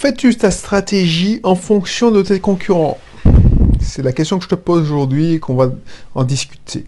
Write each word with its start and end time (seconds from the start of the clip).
Fais-tu 0.00 0.34
ta 0.34 0.50
stratégie 0.50 1.40
en 1.42 1.54
fonction 1.54 2.10
de 2.10 2.22
tes 2.22 2.40
concurrents? 2.40 2.96
C'est 3.82 4.02
la 4.02 4.12
question 4.12 4.38
que 4.38 4.44
je 4.44 4.48
te 4.48 4.54
pose 4.54 4.80
aujourd'hui 4.80 5.34
et 5.34 5.40
qu'on 5.40 5.54
va 5.54 5.72
en 6.14 6.24
discuter. 6.24 6.86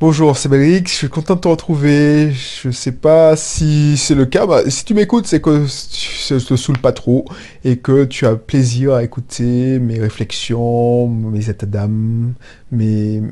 Bonjour, 0.00 0.34
c'est 0.34 0.48
Belrix, 0.48 0.84
je 0.86 0.94
suis 0.94 1.08
content 1.10 1.34
de 1.34 1.40
te 1.40 1.48
retrouver. 1.48 2.32
Je 2.32 2.70
sais 2.70 2.92
pas 2.92 3.36
si 3.36 3.98
c'est 3.98 4.14
le 4.14 4.24
cas. 4.24 4.46
Bah, 4.46 4.62
si 4.66 4.86
tu 4.86 4.94
m'écoutes, 4.94 5.26
c'est 5.26 5.42
que 5.42 5.66
tu 5.90 6.42
te 6.42 6.56
saoule 6.56 6.78
pas 6.78 6.92
trop 6.92 7.26
et 7.66 7.76
que 7.76 8.06
tu 8.06 8.24
as 8.24 8.34
plaisir 8.36 8.94
à 8.94 9.04
écouter 9.04 9.78
mes 9.78 9.98
réflexions, 9.98 11.06
mes 11.06 11.50
états 11.50 11.66
d'âme, 11.66 12.32
mes, 12.72 13.24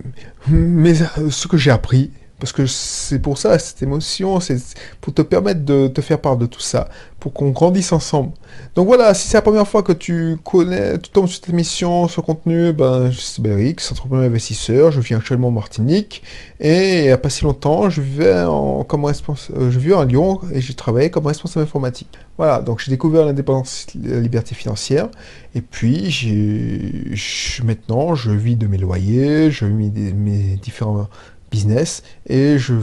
ce 1.30 1.48
que 1.48 1.56
j'ai 1.56 1.70
appris 1.70 2.10
parce 2.38 2.52
que 2.52 2.66
c'est 2.66 3.18
pour 3.18 3.38
ça, 3.38 3.58
cette 3.58 3.82
émotion, 3.82 4.40
c'est 4.40 4.58
pour 5.00 5.14
te 5.14 5.22
permettre 5.22 5.64
de 5.64 5.88
te 5.88 6.00
faire 6.00 6.20
part 6.20 6.36
de 6.36 6.44
tout 6.46 6.60
ça, 6.60 6.88
pour 7.18 7.32
qu'on 7.32 7.50
grandisse 7.50 7.92
ensemble. 7.92 8.32
Donc 8.74 8.86
voilà, 8.86 9.14
si 9.14 9.28
c'est 9.28 9.38
la 9.38 9.42
première 9.42 9.66
fois 9.66 9.82
que 9.82 9.92
tu 9.92 10.36
connais, 10.44 10.98
tu 10.98 11.10
tombes 11.10 11.28
sur 11.28 11.36
cette 11.36 11.48
émission, 11.48 12.08
ce 12.08 12.20
contenu, 12.20 12.72
ben, 12.72 13.10
c'est 13.18 13.40
Belrix, 13.40 13.76
entrepreneur 13.90 14.26
investisseur, 14.26 14.92
je 14.92 15.00
vis 15.00 15.14
actuellement 15.14 15.48
en 15.48 15.52
Martinique, 15.52 16.22
et 16.60 16.98
il 16.98 17.02
n'y 17.04 17.10
a 17.10 17.18
pas 17.18 17.30
si 17.30 17.44
longtemps, 17.44 17.88
je 17.88 18.02
vivais, 18.02 18.42
en, 18.42 18.84
comme 18.84 19.06
euh, 19.06 19.70
je 19.70 19.78
vivais 19.78 19.96
à 19.96 20.04
Lyon, 20.04 20.40
et 20.52 20.60
j'ai 20.60 20.74
travaillé 20.74 21.10
comme 21.10 21.26
responsable 21.26 21.64
informatique. 21.64 22.10
Voilà, 22.36 22.60
donc 22.60 22.80
j'ai 22.80 22.90
découvert 22.90 23.24
l'indépendance, 23.24 23.86
la 24.02 24.20
liberté 24.20 24.54
financière, 24.54 25.08
et 25.54 25.62
puis 25.62 26.10
j'ai, 26.10 27.62
maintenant, 27.64 28.14
je 28.14 28.30
vis 28.30 28.56
de 28.56 28.66
mes 28.66 28.76
loyers, 28.76 29.50
je 29.50 29.64
vis 29.64 29.88
de 29.88 30.12
mes 30.12 30.58
différents 30.62 31.08
business 31.50 32.02
et 32.26 32.58
je, 32.58 32.74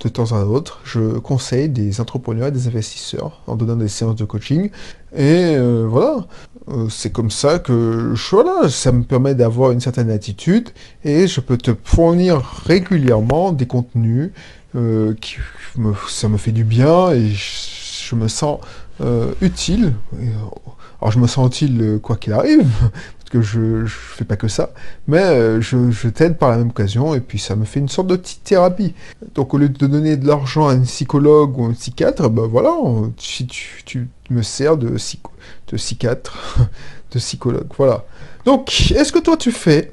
de 0.00 0.08
temps 0.08 0.32
à 0.32 0.44
autre, 0.44 0.80
je 0.84 1.18
conseille 1.18 1.68
des 1.68 2.00
entrepreneurs 2.00 2.48
et 2.48 2.50
des 2.50 2.66
investisseurs 2.66 3.42
en 3.46 3.56
donnant 3.56 3.76
des 3.76 3.88
séances 3.88 4.16
de 4.16 4.24
coaching. 4.24 4.70
Et 5.14 5.54
euh, 5.56 5.86
voilà, 5.88 6.26
euh, 6.68 6.88
c'est 6.88 7.10
comme 7.10 7.30
ça 7.30 7.58
que 7.58 8.14
voilà, 8.30 8.68
ça 8.68 8.92
me 8.92 9.02
permet 9.02 9.34
d'avoir 9.34 9.70
une 9.72 9.80
certaine 9.80 10.10
attitude 10.10 10.70
et 11.04 11.26
je 11.26 11.40
peux 11.40 11.56
te 11.56 11.72
fournir 11.84 12.38
régulièrement 12.66 13.52
des 13.52 13.66
contenus 13.66 14.30
euh, 14.76 15.14
qui 15.20 15.36
me, 15.76 15.92
ça 16.08 16.28
me 16.28 16.36
fait 16.36 16.52
du 16.52 16.64
bien 16.64 17.10
et 17.10 17.30
je, 17.30 18.14
me 18.16 18.26
sens 18.26 18.58
utile. 19.40 19.94
Alors 21.00 21.12
je 21.12 21.18
me 21.20 21.28
sens 21.28 21.46
utile 21.46 22.00
quoi 22.02 22.16
qu'il 22.16 22.32
arrive, 22.32 22.66
que 23.30 23.40
je 23.40 23.60
ne 23.60 23.86
fais 23.86 24.24
pas 24.24 24.36
que 24.36 24.48
ça, 24.48 24.70
mais 25.06 25.22
euh, 25.22 25.60
je, 25.60 26.08
t'aide 26.08 26.36
par 26.36 26.50
la 26.50 26.58
même 26.58 26.68
occasion, 26.68 27.14
et 27.14 27.20
puis 27.20 27.38
ça 27.38 27.56
me 27.56 27.64
fait 27.64 27.80
une 27.80 27.88
sorte 27.88 28.08
de 28.08 28.16
petite 28.16 28.44
thérapie. 28.44 28.94
Donc 29.34 29.54
au 29.54 29.58
lieu 29.58 29.68
de 29.68 29.86
donner 29.86 30.16
de 30.16 30.26
l'argent 30.26 30.68
à 30.68 30.72
un 30.72 30.80
psychologue 30.80 31.56
ou 31.58 31.64
un 31.64 31.72
psychiatre, 31.72 32.28
ben 32.28 32.46
voilà, 32.46 32.74
si 33.16 33.46
tu, 33.46 34.08
me 34.30 34.42
sers 34.42 34.76
de, 34.76 34.88
de 34.88 35.76
psychiatre, 35.76 36.58
de 37.12 37.18
psychologue, 37.18 37.68
voilà. 37.76 38.04
Donc, 38.44 38.90
est-ce 38.92 39.12
que 39.12 39.18
toi 39.18 39.36
tu 39.36 39.52
fais, 39.52 39.92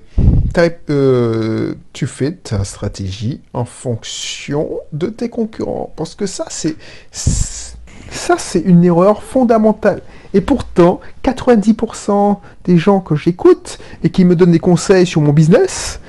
euh, 0.89 1.73
tu 1.93 2.07
fais 2.07 2.31
ta 2.31 2.63
stratégie 2.63 3.41
en 3.53 3.65
fonction 3.65 4.79
de 4.93 5.07
tes 5.07 5.29
concurrents? 5.29 5.93
Parce 5.95 6.15
que 6.15 6.25
ça, 6.25 6.45
c'est 6.49 6.75
ça, 7.11 8.37
c'est 8.37 8.61
une 8.61 8.83
erreur 8.83 9.21
fondamentale. 9.21 10.01
Et 10.33 10.41
pourtant, 10.41 10.99
90% 11.23 12.37
des 12.65 12.77
gens 12.77 12.99
que 12.99 13.15
j'écoute 13.15 13.79
et 14.03 14.09
qui 14.09 14.25
me 14.25 14.35
donnent 14.35 14.51
des 14.51 14.59
conseils 14.59 15.05
sur 15.05 15.21
mon 15.21 15.33
business, 15.33 15.99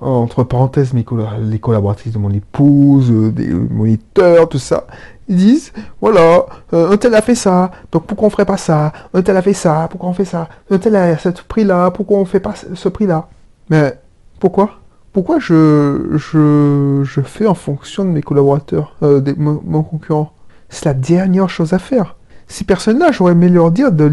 entre 0.00 0.44
parenthèses, 0.44 0.92
mes 0.92 1.04
les 1.42 1.58
collaboratrices 1.58 2.12
de 2.12 2.18
mon 2.18 2.30
épouse, 2.30 3.10
euh, 3.10 3.30
des 3.30 3.48
moniteurs, 3.48 4.48
tout 4.48 4.58
ça, 4.58 4.86
ils 5.28 5.36
disent, 5.36 5.72
voilà, 6.00 6.46
euh, 6.72 6.90
un 6.90 6.96
tel 6.96 7.14
a 7.14 7.22
fait 7.22 7.34
ça, 7.34 7.70
donc 7.92 8.06
pourquoi 8.06 8.26
on 8.26 8.30
ferait 8.30 8.44
pas 8.44 8.56
ça? 8.56 8.92
Un 9.14 9.22
tel 9.22 9.36
a 9.36 9.42
fait 9.42 9.52
ça, 9.52 9.86
pourquoi 9.90 10.08
on 10.08 10.12
fait 10.12 10.24
ça? 10.24 10.48
Un 10.70 10.78
tel 10.78 10.96
a 10.96 11.16
ce 11.18 11.28
prix-là, 11.28 11.90
pourquoi 11.90 12.18
on 12.18 12.24
fait 12.24 12.40
pas 12.40 12.54
ce 12.54 12.88
prix-là? 12.88 13.28
Mais 13.70 13.98
pourquoi? 14.40 14.70
Pourquoi 15.12 15.38
je, 15.38 16.10
je, 16.14 17.02
je 17.04 17.20
fais 17.22 17.46
en 17.46 17.54
fonction 17.54 18.04
de 18.04 18.10
mes 18.10 18.22
collaborateurs, 18.22 18.96
euh, 19.02 19.20
de 19.20 19.34
mon 19.38 19.82
concurrent? 19.82 20.32
C'est 20.68 20.84
la 20.84 20.94
dernière 20.94 21.48
chose 21.48 21.72
à 21.72 21.78
faire. 21.78 22.16
Ces 22.48 22.64
personnes-là, 22.64 23.10
j'aurais 23.12 23.32
aimé 23.32 23.48
leur 23.48 23.70
dire 23.70 23.90
de, 23.90 24.04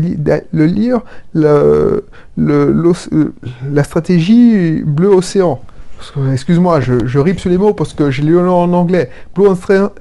le 0.51 0.65
lire 0.65 1.01
le, 1.33 2.05
la 2.35 3.83
stratégie 3.83 4.81
Bleu 4.83 5.09
Océan. 5.09 5.61
Excuse-moi, 6.31 6.81
je, 6.81 7.05
je 7.05 7.37
sur 7.37 7.49
les 7.49 7.57
mots 7.57 7.73
parce 7.73 7.93
que 7.93 8.11
j'ai 8.11 8.23
lu 8.23 8.37
en 8.37 8.73
anglais. 8.73 9.09
Blue, 9.35 9.47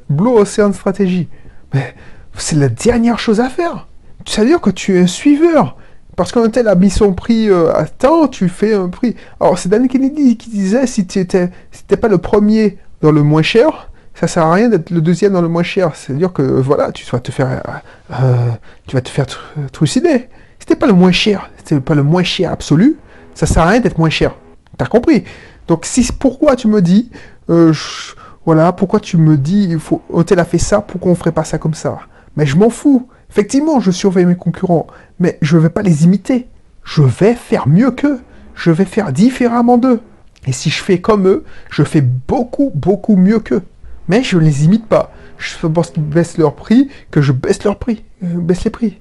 Blue 0.09 0.31
Ocean 0.31 0.72
Strategy. 0.72 1.28
Mais 1.75 1.94
c'est 2.37 2.56
la 2.56 2.69
dernière 2.69 3.19
chose 3.19 3.41
à 3.41 3.48
faire. 3.48 3.87
Ça 4.26 4.43
veut 4.43 4.49
dire 4.49 4.60
que 4.60 4.70
tu 4.70 4.97
es 4.97 5.00
un 5.00 5.06
suiveur. 5.06 5.76
Parce 6.16 6.32
qu'un 6.32 6.49
tel 6.50 6.69
a 6.69 6.75
mis 6.75 6.91
son 6.91 7.14
prix 7.14 7.49
euh, 7.49 7.72
à 7.75 7.87
temps, 7.87 8.28
tu 8.28 8.49
fais 8.49 8.75
un 8.75 8.88
prix. 8.88 9.16
Alors, 9.41 9.59
c'est 9.59 9.69
Dan 9.69 9.88
Kennedy 9.88 10.37
qui 10.37 10.50
disait 10.50 10.87
si 10.87 11.06
tu 11.06 11.19
n'étais 11.19 11.97
pas 12.00 12.09
le 12.09 12.19
premier 12.19 12.78
dans 13.00 13.12
le 13.12 13.22
moins 13.22 13.43
cher, 13.43 13.91
ça 14.14 14.26
sert 14.26 14.44
à 14.44 14.52
rien 14.52 14.68
d'être 14.68 14.90
le 14.90 15.00
deuxième 15.00 15.32
dans 15.32 15.42
le 15.42 15.48
moins 15.48 15.62
cher. 15.62 15.92
C'est-à-dire 15.94 16.32
que 16.32 16.42
voilà, 16.42 16.92
tu 16.92 17.04
vas 17.10 17.20
te 17.20 17.32
faire, 17.32 17.48
euh, 17.50 18.14
euh, 18.22 18.50
tu 18.86 18.96
vas 18.96 19.02
te 19.02 19.08
faire 19.08 19.26
trucider. 19.72 20.28
C'était 20.58 20.76
pas 20.76 20.86
le 20.86 20.92
moins 20.92 21.12
cher, 21.12 21.50
c'était 21.56 21.80
pas 21.80 21.94
le 21.94 22.02
moins 22.02 22.22
cher 22.22 22.52
absolu. 22.52 22.96
Ça 23.34 23.46
sert 23.46 23.62
à 23.62 23.70
rien 23.70 23.80
d'être 23.80 23.98
moins 23.98 24.10
cher. 24.10 24.34
T'as 24.76 24.86
compris? 24.86 25.24
Donc 25.66 25.86
si 25.86 26.08
pourquoi 26.12 26.56
tu 26.56 26.68
me 26.68 26.82
dis, 26.82 27.10
euh, 27.50 27.72
voilà, 28.44 28.72
pourquoi 28.72 29.00
tu 29.00 29.16
me 29.16 29.36
dis, 29.36 29.68
il 29.70 29.78
faut, 29.78 30.02
Hôtel 30.10 30.38
a 30.38 30.44
fait 30.44 30.58
ça, 30.58 30.80
pourquoi 30.80 31.10
on 31.10 31.14
ferait 31.14 31.32
pas 31.32 31.44
ça 31.44 31.58
comme 31.58 31.74
ça? 31.74 31.98
Mais 32.36 32.46
je 32.46 32.56
m'en 32.56 32.70
fous. 32.70 33.08
Effectivement, 33.30 33.80
je 33.80 33.90
surveille 33.90 34.26
mes 34.26 34.36
concurrents, 34.36 34.86
mais 35.18 35.38
je 35.40 35.56
ne 35.56 35.62
vais 35.62 35.70
pas 35.70 35.82
les 35.82 36.04
imiter. 36.04 36.48
Je 36.84 37.02
vais 37.02 37.34
faire 37.34 37.66
mieux 37.66 37.90
qu'eux. 37.90 38.20
Je 38.54 38.70
vais 38.70 38.84
faire 38.84 39.12
différemment 39.12 39.78
d'eux. 39.78 40.00
Et 40.46 40.52
si 40.52 40.68
je 40.68 40.82
fais 40.82 41.00
comme 41.00 41.26
eux, 41.26 41.44
je 41.70 41.82
fais 41.82 42.02
beaucoup, 42.02 42.70
beaucoup 42.74 43.16
mieux 43.16 43.38
qu'eux 43.38 43.62
mais 44.08 44.22
je 44.22 44.36
ne 44.36 44.42
les 44.42 44.64
imite 44.64 44.86
pas. 44.86 45.12
Je 45.38 45.66
pense 45.66 45.90
qu'ils 45.90 46.02
baissent 46.02 46.38
leur 46.38 46.54
prix, 46.54 46.88
que 47.10 47.20
je 47.20 47.32
baisse 47.32 47.64
leur 47.64 47.78
prix, 47.78 48.04
euh, 48.22 48.38
baisse 48.38 48.64
les 48.64 48.70
prix. 48.70 49.00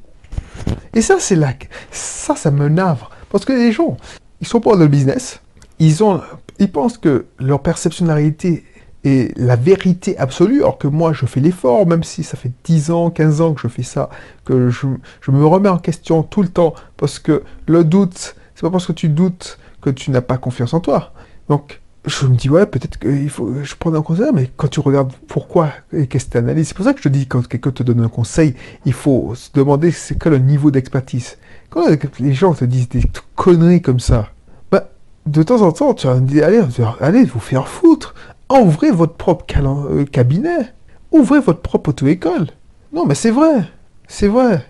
Et 0.94 1.02
ça, 1.02 1.18
c'est 1.20 1.36
là, 1.36 1.54
ça, 1.92 2.36
ça 2.36 2.52
me 2.52 2.70
navre. 2.70 3.12
Parce 3.30 3.46
que 3.46 3.54
les 3.54 3.72
gens, 3.72 3.98
ils 4.42 4.48
sont 4.48 4.60
pas 4.60 4.72
dans 4.72 4.80
le 4.80 4.88
business, 4.88 5.42
ils, 5.80 6.04
ont, 6.04 6.22
ils 6.60 6.72
pensent 6.72 6.98
que 6.98 7.26
leur 7.40 7.62
perception 7.62 8.06
de 8.06 8.10
la 8.10 8.16
réalité 8.16 8.66
est 9.04 9.36
la 9.38 9.56
vérité 9.56 10.18
absolue, 10.18 10.62
alors 10.62 10.78
que 10.78 10.88
moi, 10.88 11.14
je 11.14 11.26
fais 11.26 11.40
l'effort, 11.40 11.88
même 11.88 12.04
si 12.04 12.24
ça 12.24 12.38
fait 12.38 12.52
10 12.64 12.92
ans, 12.92 13.10
15 13.10 13.42
ans 13.42 13.54
que 13.54 13.62
je 13.62 13.68
fais 13.68 13.84
ça, 13.84 14.10
que 14.46 14.70
je, 14.70 14.88
je 15.22 15.32
me 15.32 15.46
remets 15.46 15.70
en 15.70 15.80
question 15.80 16.24
tout 16.24 16.44
le 16.44 16.50
temps, 16.50 16.74
parce 16.98 17.18
que 17.20 17.44
le 17.68 17.84
doute, 17.84 18.36
c'est 18.54 18.62
pas 18.62 18.70
parce 18.70 18.86
que 18.86 18.92
tu 18.92 19.10
doutes 19.10 19.58
que 19.82 19.90
tu 19.90 20.12
n'as 20.12 20.22
pas 20.22 20.38
confiance 20.38 20.74
en 20.74 20.80
toi. 20.80 21.14
Donc, 21.50 21.81
je 22.06 22.26
me 22.26 22.36
dis, 22.36 22.50
ouais, 22.50 22.66
peut-être 22.66 22.98
qu'il 22.98 23.30
faut 23.30 23.54
je 23.64 23.76
prends 23.76 23.94
un 23.94 24.02
conseil, 24.02 24.32
mais 24.34 24.50
quand 24.58 24.68
tu 24.68 24.80
regardes 24.80 25.14
pourquoi 25.28 25.70
et 25.94 26.08
qu'est-ce 26.08 26.26
que 26.26 26.32
tu 26.32 26.38
analyses, 26.38 26.70
c'est 26.70 26.76
pour 26.76 26.86
ça 26.86 26.94
que 26.94 27.00
je 27.00 27.04
te 27.04 27.10
dis, 27.10 27.28
quand 27.28 27.48
quelqu'un 27.48 27.72
te 27.72 27.84
donne 27.84 28.02
un 28.02 28.10
conseil, 28.10 28.56
il 28.86 28.94
faut 28.94 29.36
se 29.36 29.50
demander 29.54 29.92
c'est 29.92 30.18
quel 30.18 30.34
le 30.34 30.40
niveau 30.40 30.72
d'expertise? 30.72 31.38
Quand 31.70 31.86
les 32.20 32.34
gens 32.34 32.54
te 32.54 32.66
disent 32.66 32.90
des 32.90 33.04
conneries 33.36 33.82
comme 33.82 34.00
ça, 34.00 34.30
bah, 34.72 34.90
de 35.26 35.44
temps 35.44 35.62
en 35.62 35.72
temps, 35.72 35.94
tu 35.94 36.08
vas 36.08 36.20
dire, 36.20 36.46
allez, 36.46 36.62
allez 37.00 37.24
vous 37.24 37.40
faire 37.40 37.68
foutre, 37.68 38.16
ouvrez 38.50 38.92
votre 38.92 39.14
propre 39.14 39.46
euh, 39.58 40.06
cabinet, 40.06 40.74
ouvrez 41.12 41.40
votre 41.40 41.62
propre 41.62 41.92
auto-école. 41.92 42.48
Non, 42.94 43.06
mais 43.06 43.16
c'est 43.16 43.32
vrai, 43.32 43.64
c'est 44.08 44.28
vrai. 44.28 44.66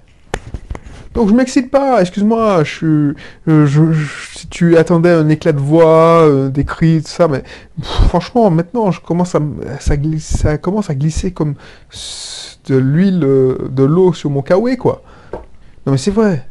Donc 1.13 1.27
je 1.27 1.33
m'excite 1.33 1.69
pas, 1.69 1.99
excuse-moi, 1.99 2.63
je, 2.63 3.13
je, 3.45 3.81
si 4.33 4.47
tu 4.47 4.77
attendais 4.77 5.09
un 5.09 5.27
éclat 5.27 5.51
de 5.51 5.59
voix, 5.59 6.21
euh, 6.21 6.49
des 6.49 6.63
cris, 6.63 7.01
tout 7.01 7.09
ça, 7.09 7.27
mais 7.27 7.43
franchement, 8.07 8.49
maintenant, 8.49 8.91
je 8.91 9.01
commence 9.01 9.35
à, 9.35 9.41
ça, 9.81 9.95
ça 10.19 10.57
commence 10.57 10.89
à 10.89 10.95
glisser 10.95 11.31
comme 11.31 11.55
de 12.67 12.77
l'huile, 12.77 13.23
euh, 13.23 13.67
de 13.69 13.83
l'eau 13.83 14.13
sur 14.13 14.29
mon 14.29 14.41
kawaii, 14.41 14.77
quoi. 14.77 15.03
Non 15.85 15.91
mais 15.91 15.97
c'est 15.97 16.11
vrai. 16.11 16.47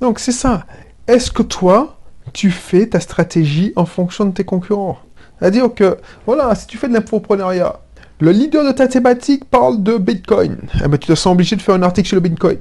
Donc 0.00 0.20
c'est 0.20 0.32
ça. 0.32 0.66
Est-ce 1.08 1.32
que 1.32 1.42
toi, 1.42 1.98
tu 2.32 2.52
fais 2.52 2.86
ta 2.86 3.00
stratégie 3.00 3.72
en 3.74 3.86
fonction 3.86 4.24
de 4.26 4.32
tes 4.32 4.44
concurrents? 4.44 4.98
C'est-à-dire 5.38 5.74
que, 5.74 5.96
voilà, 6.26 6.54
si 6.54 6.68
tu 6.68 6.78
fais 6.78 6.88
de 6.88 6.94
l'infoprenariat, 6.94 7.80
le 8.20 8.30
leader 8.30 8.64
de 8.64 8.70
ta 8.70 8.86
thématique 8.86 9.44
parle 9.46 9.82
de 9.82 9.96
Bitcoin. 9.98 10.58
Eh 10.76 10.88
ben, 10.88 10.96
tu 10.96 11.08
te 11.08 11.14
sens 11.14 11.32
obligé 11.32 11.56
de 11.56 11.62
faire 11.62 11.74
un 11.74 11.82
article 11.82 12.06
sur 12.06 12.16
le 12.16 12.20
Bitcoin. 12.20 12.58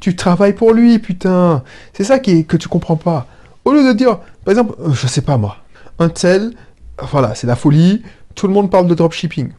Tu 0.00 0.16
travailles 0.16 0.54
pour 0.54 0.72
lui, 0.72 0.98
putain. 0.98 1.62
C'est 1.92 2.04
ça 2.04 2.18
qui 2.18 2.44
que 2.44 2.56
tu 2.56 2.68
comprends 2.68 2.96
pas. 2.96 3.26
Au 3.64 3.72
lieu 3.72 3.84
de 3.84 3.92
dire, 3.96 4.18
par 4.44 4.52
exemple, 4.52 4.74
euh, 4.80 4.92
je 4.92 5.06
sais 5.06 5.22
pas 5.22 5.38
moi, 5.38 5.56
un 5.98 6.08
tel, 6.08 6.52
voilà, 7.10 7.34
c'est 7.34 7.46
la 7.46 7.56
folie, 7.56 8.02
tout 8.34 8.46
le 8.46 8.52
monde 8.52 8.70
parle 8.70 8.86
de 8.86 8.94
dropshipping. 8.94 9.50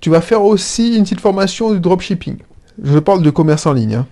Tu 0.00 0.10
vas 0.10 0.20
faire 0.20 0.42
aussi 0.42 0.96
une 0.96 1.02
petite 1.02 1.20
formation 1.20 1.72
de 1.72 1.78
dropshipping. 1.78 2.36
Je 2.82 2.98
parle 2.98 3.22
de 3.22 3.30
commerce 3.30 3.66
en 3.66 3.72
ligne. 3.72 3.96
Hein. 3.96 4.06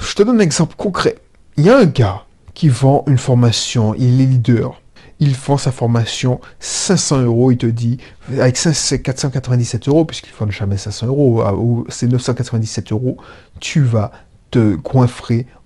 Je 0.00 0.14
te 0.14 0.22
donne 0.22 0.36
un 0.36 0.44
exemple 0.44 0.74
concret. 0.76 1.16
Il 1.58 1.64
y 1.64 1.70
a 1.70 1.76
un 1.76 1.84
gars 1.84 2.22
qui 2.54 2.68
vend 2.68 3.04
une 3.06 3.18
formation, 3.18 3.94
il 3.94 4.20
est 4.20 4.26
leader. 4.26 4.80
Il 5.20 5.34
vend 5.34 5.56
sa 5.56 5.70
formation 5.70 6.40
500 6.58 7.22
euros, 7.22 7.52
il 7.52 7.58
te 7.58 7.66
dit, 7.66 7.98
avec 8.40 8.56
ça 8.56 8.72
c'est 8.72 9.00
497 9.00 9.88
euros, 9.88 10.04
puisqu'il 10.04 10.32
ne 10.32 10.46
vend 10.46 10.50
jamais 10.50 10.76
500 10.76 11.06
euros, 11.06 11.42
ah, 11.42 11.54
c'est 11.90 12.08
997 12.08 12.90
euros, 12.90 13.18
tu 13.60 13.82
vas 13.82 14.10
te 14.52 14.76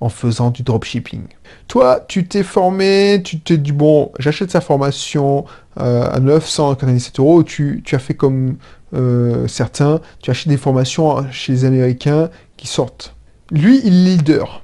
en 0.00 0.08
faisant 0.08 0.50
du 0.50 0.62
dropshipping. 0.62 1.22
Toi, 1.68 2.04
tu 2.08 2.26
t'es 2.26 2.42
formé, 2.42 3.20
tu 3.22 3.40
t'es 3.40 3.58
dit, 3.58 3.72
bon, 3.72 4.12
j'achète 4.18 4.50
sa 4.50 4.60
formation 4.60 5.44
euh, 5.80 6.08
à 6.10 6.20
997 6.20 7.18
euros, 7.18 7.42
tu, 7.42 7.82
tu 7.84 7.94
as 7.94 7.98
fait 7.98 8.14
comme 8.14 8.56
euh, 8.94 9.46
certains, 9.48 10.00
tu 10.22 10.30
achètes 10.30 10.48
des 10.48 10.56
formations 10.56 11.30
chez 11.32 11.52
les 11.52 11.64
Américains 11.64 12.30
qui 12.56 12.68
sortent. 12.68 13.14
Lui, 13.50 13.80
il 13.84 14.04
leader. 14.04 14.62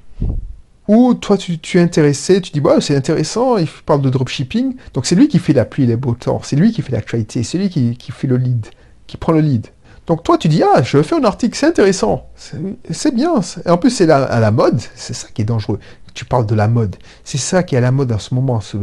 Ou 0.87 1.13
toi, 1.13 1.37
tu, 1.37 1.59
es 1.77 1.81
intéressé, 1.81 2.41
tu 2.41 2.51
dis, 2.51 2.61
bah, 2.61 2.77
c'est 2.79 2.95
intéressant, 2.95 3.57
il 3.57 3.67
parle 3.85 4.01
de 4.01 4.09
dropshipping. 4.09 4.75
Donc 4.93 5.05
c'est 5.05 5.15
lui 5.15 5.27
qui 5.27 5.39
fait 5.39 5.53
la 5.53 5.65
pluie 5.65 5.83
et 5.83 5.87
les 5.87 5.97
beaux 5.97 6.15
temps, 6.15 6.39
c'est 6.43 6.55
lui 6.55 6.71
qui 6.71 6.81
fait 6.81 6.93
l'actualité, 6.93 7.43
c'est 7.43 7.57
lui 7.57 7.69
qui, 7.69 7.97
qui 7.97 8.11
fait 8.11 8.27
le 8.27 8.37
lead, 8.37 8.67
qui 9.05 9.17
prend 9.17 9.33
le 9.33 9.41
lead. 9.41 9.67
Donc 10.05 10.23
toi, 10.23 10.37
tu 10.37 10.47
dis, 10.49 10.61
ah, 10.63 10.81
je 10.83 10.97
vais 10.97 11.03
faire 11.03 11.17
un 11.17 11.23
article, 11.23 11.57
c'est 11.57 11.67
intéressant, 11.67 12.27
c'est 12.35 13.15
bien. 13.15 13.35
Et 13.65 13.69
en 13.69 13.77
plus, 13.77 13.89
c'est 13.89 14.09
à 14.09 14.39
la 14.39 14.51
mode, 14.51 14.81
c'est 14.95 15.13
ça 15.13 15.27
qui 15.33 15.41
est 15.41 15.45
dangereux. 15.45 15.79
Tu 16.13 16.25
parles 16.25 16.45
de 16.45 16.55
la 16.55 16.67
mode. 16.67 16.95
C'est 17.23 17.37
ça 17.37 17.63
qui 17.63 17.75
est 17.75 17.77
à 17.79 17.81
la 17.81 17.91
mode 17.91 18.11
en 18.11 18.19
ce 18.19 18.35
moment, 18.35 18.61
c'est 18.61 18.77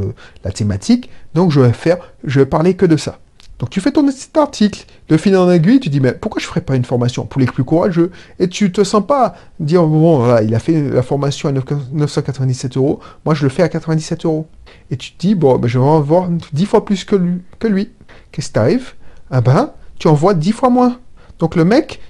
la 0.45 0.51
thématique. 0.51 1.11
Donc 1.35 1.51
je 1.53 1.61
vais 1.61 1.73
faire, 1.73 1.99
je 2.25 2.41
vais 2.41 2.47
parler 2.47 2.75
que 2.75 2.87
de 2.87 2.97
ça. 2.97 3.19
Donc 3.61 3.69
tu 3.69 3.83
fais 3.83 3.93
ton 3.93 4.09
article, 4.37 4.87
de 5.11 5.17
fil 5.19 5.37
en 5.37 5.51
aiguille, 5.51 5.81
tu 5.81 5.91
dis, 5.91 6.01
mais 6.01 6.13
pourquoi 6.13 6.41
je 6.41 6.47
ne 6.47 6.49
ferais 6.49 6.63
pas 6.63 6.75
une 6.75 6.85
formation 6.87 7.27
pour 7.27 7.41
les 7.41 7.47
plus 7.47 7.63
courageux? 7.63 8.11
Et 8.39 8.49
tu 8.49 8.73
te 8.73 8.83
sens 8.83 9.07
pas 9.07 9.35
dire, 9.61 9.87
bon, 9.87 10.39
il 10.39 10.55
a 10.55 10.59
fait 10.59 10.81
la 10.89 11.03
formation 11.03 11.51
à 11.51 11.53
997 11.53 12.79
euros, 12.79 13.01
moi 13.27 13.35
je 13.35 13.43
le 13.43 13.51
fais 13.51 13.63
à 13.63 13.69
97 13.69 14.25
euros. 14.25 14.49
Et 14.91 14.97
tu 14.97 15.13
te 15.13 15.19
dis, 15.19 15.35
bon, 15.35 15.59
ben, 15.59 15.69
je 15.69 15.79
vais 15.79 15.85
en 15.85 15.99
avoir 15.99 16.31
10 16.31 16.65
fois 16.65 16.87
plus 16.87 17.05
que 17.05 17.17
lui. 17.17 17.43
Que 17.59 17.69
lui. 17.69 17.93
Qu'est-ce 18.33 18.47
qui 18.47 18.53
t'arrive? 18.55 18.95
Ah 19.31 19.43
ben, 19.43 19.73
tu 19.99 20.09
envoies 20.09 20.33
10 20.33 20.53
fois 20.53 20.71
moins. 20.71 20.99
Donc 21.41 21.57
le 21.57 21.65
mec, 21.65 22.01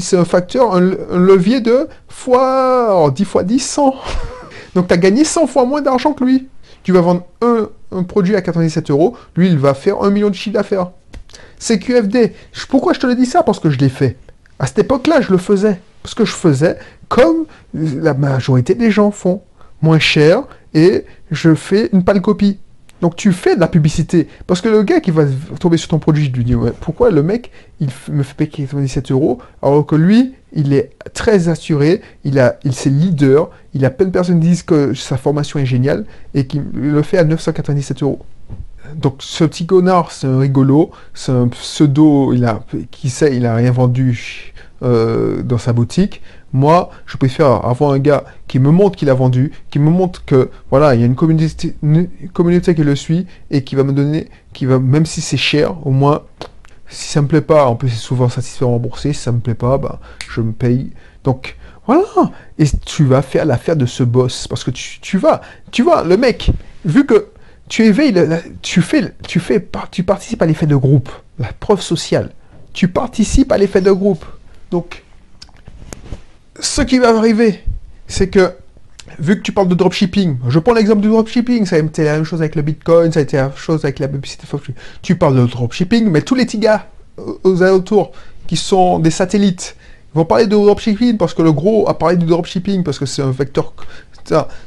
c'est 0.00 0.16
un 0.16 0.24
facteur, 0.24 0.74
un, 0.74 0.80
levier 0.80 1.60
de 1.60 1.88
fois 2.08 3.10
10 3.14 3.24
fois 3.24 3.44
10, 3.44 3.60
100. 3.60 3.94
Donc 4.74 4.88
tu 4.88 4.92
as 4.92 4.96
gagné 4.96 5.24
100 5.24 5.46
fois 5.46 5.64
moins 5.64 5.80
d'argent 5.80 6.12
que 6.12 6.24
lui. 6.24 6.48
Tu 6.82 6.92
vas 6.92 7.00
vendre 7.00 7.24
un, 7.40 8.02
produit 8.02 8.34
à 8.34 8.42
97 8.42 8.90
euros, 8.90 9.16
lui 9.36 9.48
il 9.48 9.56
va 9.56 9.72
faire 9.72 10.02
1 10.02 10.10
million 10.10 10.28
de 10.28 10.34
chiffre 10.34 10.54
d'affaires. 10.54 10.90
C'est 11.58 11.78
QFD. 11.78 12.34
Pourquoi 12.68 12.92
je 12.92 13.00
te 13.00 13.06
le 13.06 13.14
dis 13.14 13.24
ça? 13.24 13.42
Parce 13.42 13.60
que 13.60 13.70
je 13.70 13.78
l'ai 13.78 13.88
fait. 13.88 14.16
À 14.58 14.66
cette 14.66 14.80
époque-là, 14.80 15.20
je 15.20 15.30
le 15.30 15.38
faisais. 15.38 15.80
Parce 16.02 16.14
que 16.14 16.24
je 16.24 16.32
faisais 16.32 16.76
comme 17.08 17.46
la 17.72 18.14
majorité 18.14 18.74
des 18.74 18.90
gens 18.90 19.10
font. 19.10 19.42
Moins 19.80 19.98
cher 19.98 20.42
et 20.74 21.04
je 21.30 21.54
fais 21.54 21.88
une 21.92 22.02
pâle 22.02 22.20
copie. 22.20 22.58
Donc 23.00 23.16
tu 23.16 23.32
fais 23.32 23.54
de 23.54 23.60
la 23.60 23.68
publicité. 23.68 24.28
Parce 24.46 24.60
que 24.60 24.68
le 24.68 24.82
gars 24.82 25.00
qui 25.00 25.10
va 25.10 25.24
tomber 25.60 25.76
sur 25.76 25.88
ton 25.88 25.98
produit, 25.98 26.26
je 26.26 26.32
lui 26.32 26.44
dis 26.44 26.54
pourquoi 26.80 27.10
le 27.10 27.22
mec, 27.22 27.50
il 27.80 27.88
me 28.10 28.22
fait 28.22 28.34
payer 28.34 28.50
97 28.50 29.10
euros, 29.10 29.38
alors 29.62 29.84
que 29.84 29.96
lui, 29.96 30.34
il 30.52 30.72
est 30.72 30.92
très 31.12 31.48
assuré, 31.48 32.00
il 32.24 32.38
a, 32.38 32.58
il 32.64 32.72
c'est 32.72 32.90
leader, 32.90 33.50
il 33.74 33.84
a 33.84 33.90
plein 33.90 34.06
de 34.06 34.12
personnes 34.12 34.40
qui 34.40 34.48
disent 34.48 34.62
que 34.62 34.94
sa 34.94 35.16
formation 35.16 35.58
est 35.58 35.66
géniale 35.66 36.06
et 36.34 36.46
qui 36.46 36.60
le 36.72 37.02
fait 37.02 37.18
à 37.18 37.24
997 37.24 38.02
euros. 38.02 38.20
Donc 38.94 39.16
ce 39.18 39.44
petit 39.44 39.66
connard, 39.66 40.12
c'est 40.12 40.26
un 40.26 40.38
rigolo, 40.38 40.90
c'est 41.12 41.32
un 41.32 41.48
pseudo, 41.48 42.32
il 42.32 42.44
a, 42.44 42.64
qui 42.90 43.10
sait, 43.10 43.36
il 43.36 43.44
a 43.44 43.54
rien 43.56 43.72
vendu 43.72 44.54
euh, 44.82 45.42
dans 45.42 45.58
sa 45.58 45.72
boutique. 45.72 46.22
Moi, 46.52 46.90
je 47.06 47.16
préfère 47.16 47.64
avoir 47.64 47.92
un 47.92 47.98
gars 47.98 48.24
qui 48.46 48.58
me 48.58 48.70
montre 48.70 48.96
qu'il 48.96 49.10
a 49.10 49.14
vendu, 49.14 49.52
qui 49.70 49.78
me 49.78 49.90
montre 49.90 50.24
que 50.24 50.50
voilà, 50.70 50.94
il 50.94 51.00
y 51.00 51.02
a 51.02 51.06
une 51.06 51.14
communauté, 51.14 51.74
communauté 52.32 52.74
qui 52.74 52.82
le 52.82 52.96
suit 52.96 53.26
et 53.50 53.64
qui 53.64 53.74
va 53.74 53.82
me 53.82 53.92
donner, 53.92 54.28
qui 54.52 54.66
va, 54.66 54.78
même 54.78 55.06
si 55.06 55.20
c'est 55.20 55.36
cher, 55.36 55.86
au 55.86 55.90
moins, 55.90 56.22
si 56.88 57.08
ça 57.08 57.22
me 57.22 57.26
plaît 57.26 57.40
pas, 57.40 57.66
en 57.66 57.76
plus 57.76 57.88
c'est 57.88 57.96
souvent 57.96 58.28
satisfait 58.28 58.64
remboursé, 58.64 59.12
si 59.12 59.20
ça 59.20 59.32
me 59.32 59.40
plaît 59.40 59.54
pas, 59.54 59.78
bah, 59.78 60.00
je 60.30 60.40
me 60.40 60.52
paye. 60.52 60.92
Donc 61.24 61.56
voilà, 61.86 62.04
et 62.58 62.64
tu 62.84 63.04
vas 63.04 63.22
faire 63.22 63.44
l'affaire 63.44 63.76
de 63.76 63.86
ce 63.86 64.02
boss 64.02 64.48
parce 64.48 64.64
que 64.64 64.70
tu, 64.70 65.00
tu 65.00 65.18
vas, 65.18 65.40
tu 65.70 65.82
vois, 65.82 66.04
le 66.04 66.16
mec, 66.16 66.50
vu 66.84 67.06
que 67.06 67.28
tu 67.68 67.84
éveilles, 67.84 68.14
tu 68.62 68.82
fais, 68.82 69.12
tu 69.26 69.40
fais, 69.40 69.66
tu 69.90 70.04
participes 70.04 70.42
à 70.42 70.46
l'effet 70.46 70.66
de 70.66 70.76
groupe, 70.76 71.10
la 71.38 71.52
preuve 71.52 71.80
sociale. 71.80 72.32
Tu 72.72 72.88
participes 72.88 73.50
à 73.52 73.58
l'effet 73.58 73.80
de 73.80 73.90
groupe. 73.90 74.24
Donc, 74.70 75.04
ce 76.58 76.82
qui 76.82 76.98
va 76.98 77.16
arriver, 77.16 77.62
c'est 78.06 78.28
que, 78.28 78.52
vu 79.18 79.36
que 79.36 79.42
tu 79.42 79.52
parles 79.52 79.68
de 79.68 79.74
dropshipping, 79.74 80.38
je 80.48 80.58
prends 80.58 80.74
l'exemple 80.74 81.00
du 81.00 81.08
dropshipping, 81.08 81.66
ça 81.66 81.76
a 81.76 81.78
été 81.78 82.04
la 82.04 82.14
même 82.14 82.24
chose 82.24 82.40
avec 82.40 82.54
le 82.56 82.62
Bitcoin, 82.62 83.12
ça 83.12 83.20
a 83.20 83.22
été 83.22 83.36
la 83.36 83.44
même 83.44 83.56
chose 83.56 83.84
avec 83.84 83.98
la 83.98 84.08
publicité. 84.08 84.46
Tu 85.02 85.16
parles 85.16 85.36
de 85.36 85.46
dropshipping, 85.46 86.08
mais 86.10 86.22
tous 86.22 86.34
les 86.34 86.46
petits 86.46 86.58
gars 86.58 86.86
aux 87.44 87.62
alentours 87.62 88.12
qui 88.46 88.56
sont 88.56 88.98
des 88.98 89.10
satellites 89.10 89.76
vont 90.14 90.24
parler 90.24 90.46
de 90.46 90.56
dropshipping 90.56 91.16
parce 91.16 91.34
que 91.34 91.42
le 91.42 91.52
gros 91.52 91.88
a 91.88 91.98
parlé 91.98 92.16
du 92.16 92.26
dropshipping 92.26 92.82
parce 92.82 92.98
que 92.98 93.06
c'est 93.06 93.22
un 93.22 93.30
vecteur. 93.30 93.74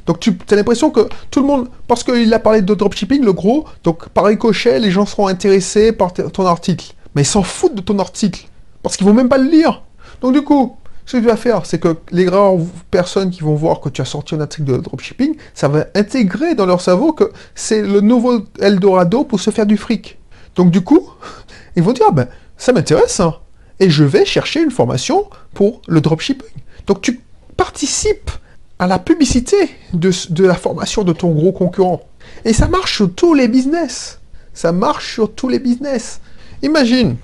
Donc 0.06 0.20
tu 0.20 0.38
as 0.50 0.56
l'impression 0.56 0.90
que 0.90 1.10
tout 1.32 1.42
le 1.42 1.48
monde, 1.48 1.68
parce 1.88 2.04
qu'il 2.04 2.34
a 2.34 2.40
parlé 2.40 2.62
de 2.62 2.74
dropshipping, 2.74 3.24
le 3.24 3.34
gros, 3.34 3.66
donc 3.84 4.08
par 4.10 4.26
ricochet, 4.26 4.80
les 4.80 4.92
gens 4.92 5.06
seront 5.06 5.28
intéressés 5.28 5.92
par 5.92 6.14
ton 6.14 6.46
article. 6.46 6.94
Mais 7.16 7.24
ils 7.24 7.26
s'en 7.26 7.44
foutent 7.44 7.76
de 7.76 7.82
ton 7.82 8.00
article 8.00 8.48
parce 8.84 8.96
qu'ils 8.96 9.06
vont 9.06 9.14
même 9.14 9.28
pas 9.28 9.38
le 9.38 9.50
lire. 9.50 9.84
Donc 10.22 10.34
du 10.34 10.42
coup, 10.42 10.78
ce 11.06 11.18
que 11.18 11.22
tu 11.22 11.28
vas 11.28 11.38
faire, 11.38 11.66
c'est 11.66 11.80
que 11.80 11.98
les 12.12 12.30
rares 12.30 12.58
personnes 12.92 13.32
qui 13.32 13.42
vont 13.42 13.56
voir 13.56 13.80
que 13.80 13.90
tu 13.90 14.02
as 14.02 14.06
sorti 14.06 14.36
un 14.36 14.42
article 14.42 14.66
de 14.66 14.78
dropshipping, 14.78 15.36
ça 15.54 15.68
va 15.68 15.88
intégrer 15.96 16.56
dans 16.56 16.66
leur 16.66 16.82
cerveau 16.82 17.14
que 17.14 17.32
c'est 17.56 17.82
le 17.82 18.02
nouveau 18.02 18.42
Eldorado 18.60 19.24
pour 19.24 19.40
se 19.40 19.50
faire 19.50 19.66
du 19.66 19.78
fric. 19.78 20.20
Donc 20.56 20.72
du 20.72 20.82
coup, 20.82 21.10
ils 21.76 21.84
vont 21.84 21.94
dire, 21.94 22.06
ah 22.10 22.12
ben, 22.12 22.28
ça 22.58 22.74
m'intéresse, 22.74 23.20
hein, 23.20 23.36
et 23.80 23.90
je 23.90 24.04
vais 24.04 24.26
chercher 24.26 24.62
une 24.62 24.72
formation 24.72 25.30
pour 25.54 25.82
le 25.88 26.02
dropshipping. 26.02 26.48
Donc 26.86 27.02
tu 27.02 27.22
participes 27.58 28.32
à 28.80 28.88
la 28.88 29.00
publicité 29.00 29.58
de, 29.94 30.12
la 30.44 30.56
formation 30.56 31.04
de 31.04 31.12
ton 31.12 31.32
gros 31.32 31.52
concurrent. 31.52 32.02
Et 32.46 32.54
ça 32.54 32.68
marche 32.68 32.96
sur 32.96 33.14
tous 33.14 33.34
les 33.34 33.48
business. 33.48 34.20
Ça 34.54 34.72
marche 34.72 35.14
sur 35.14 35.34
tous 35.34 35.50
les 35.50 35.60
business. 35.60 36.22
Imagine, 36.64 37.18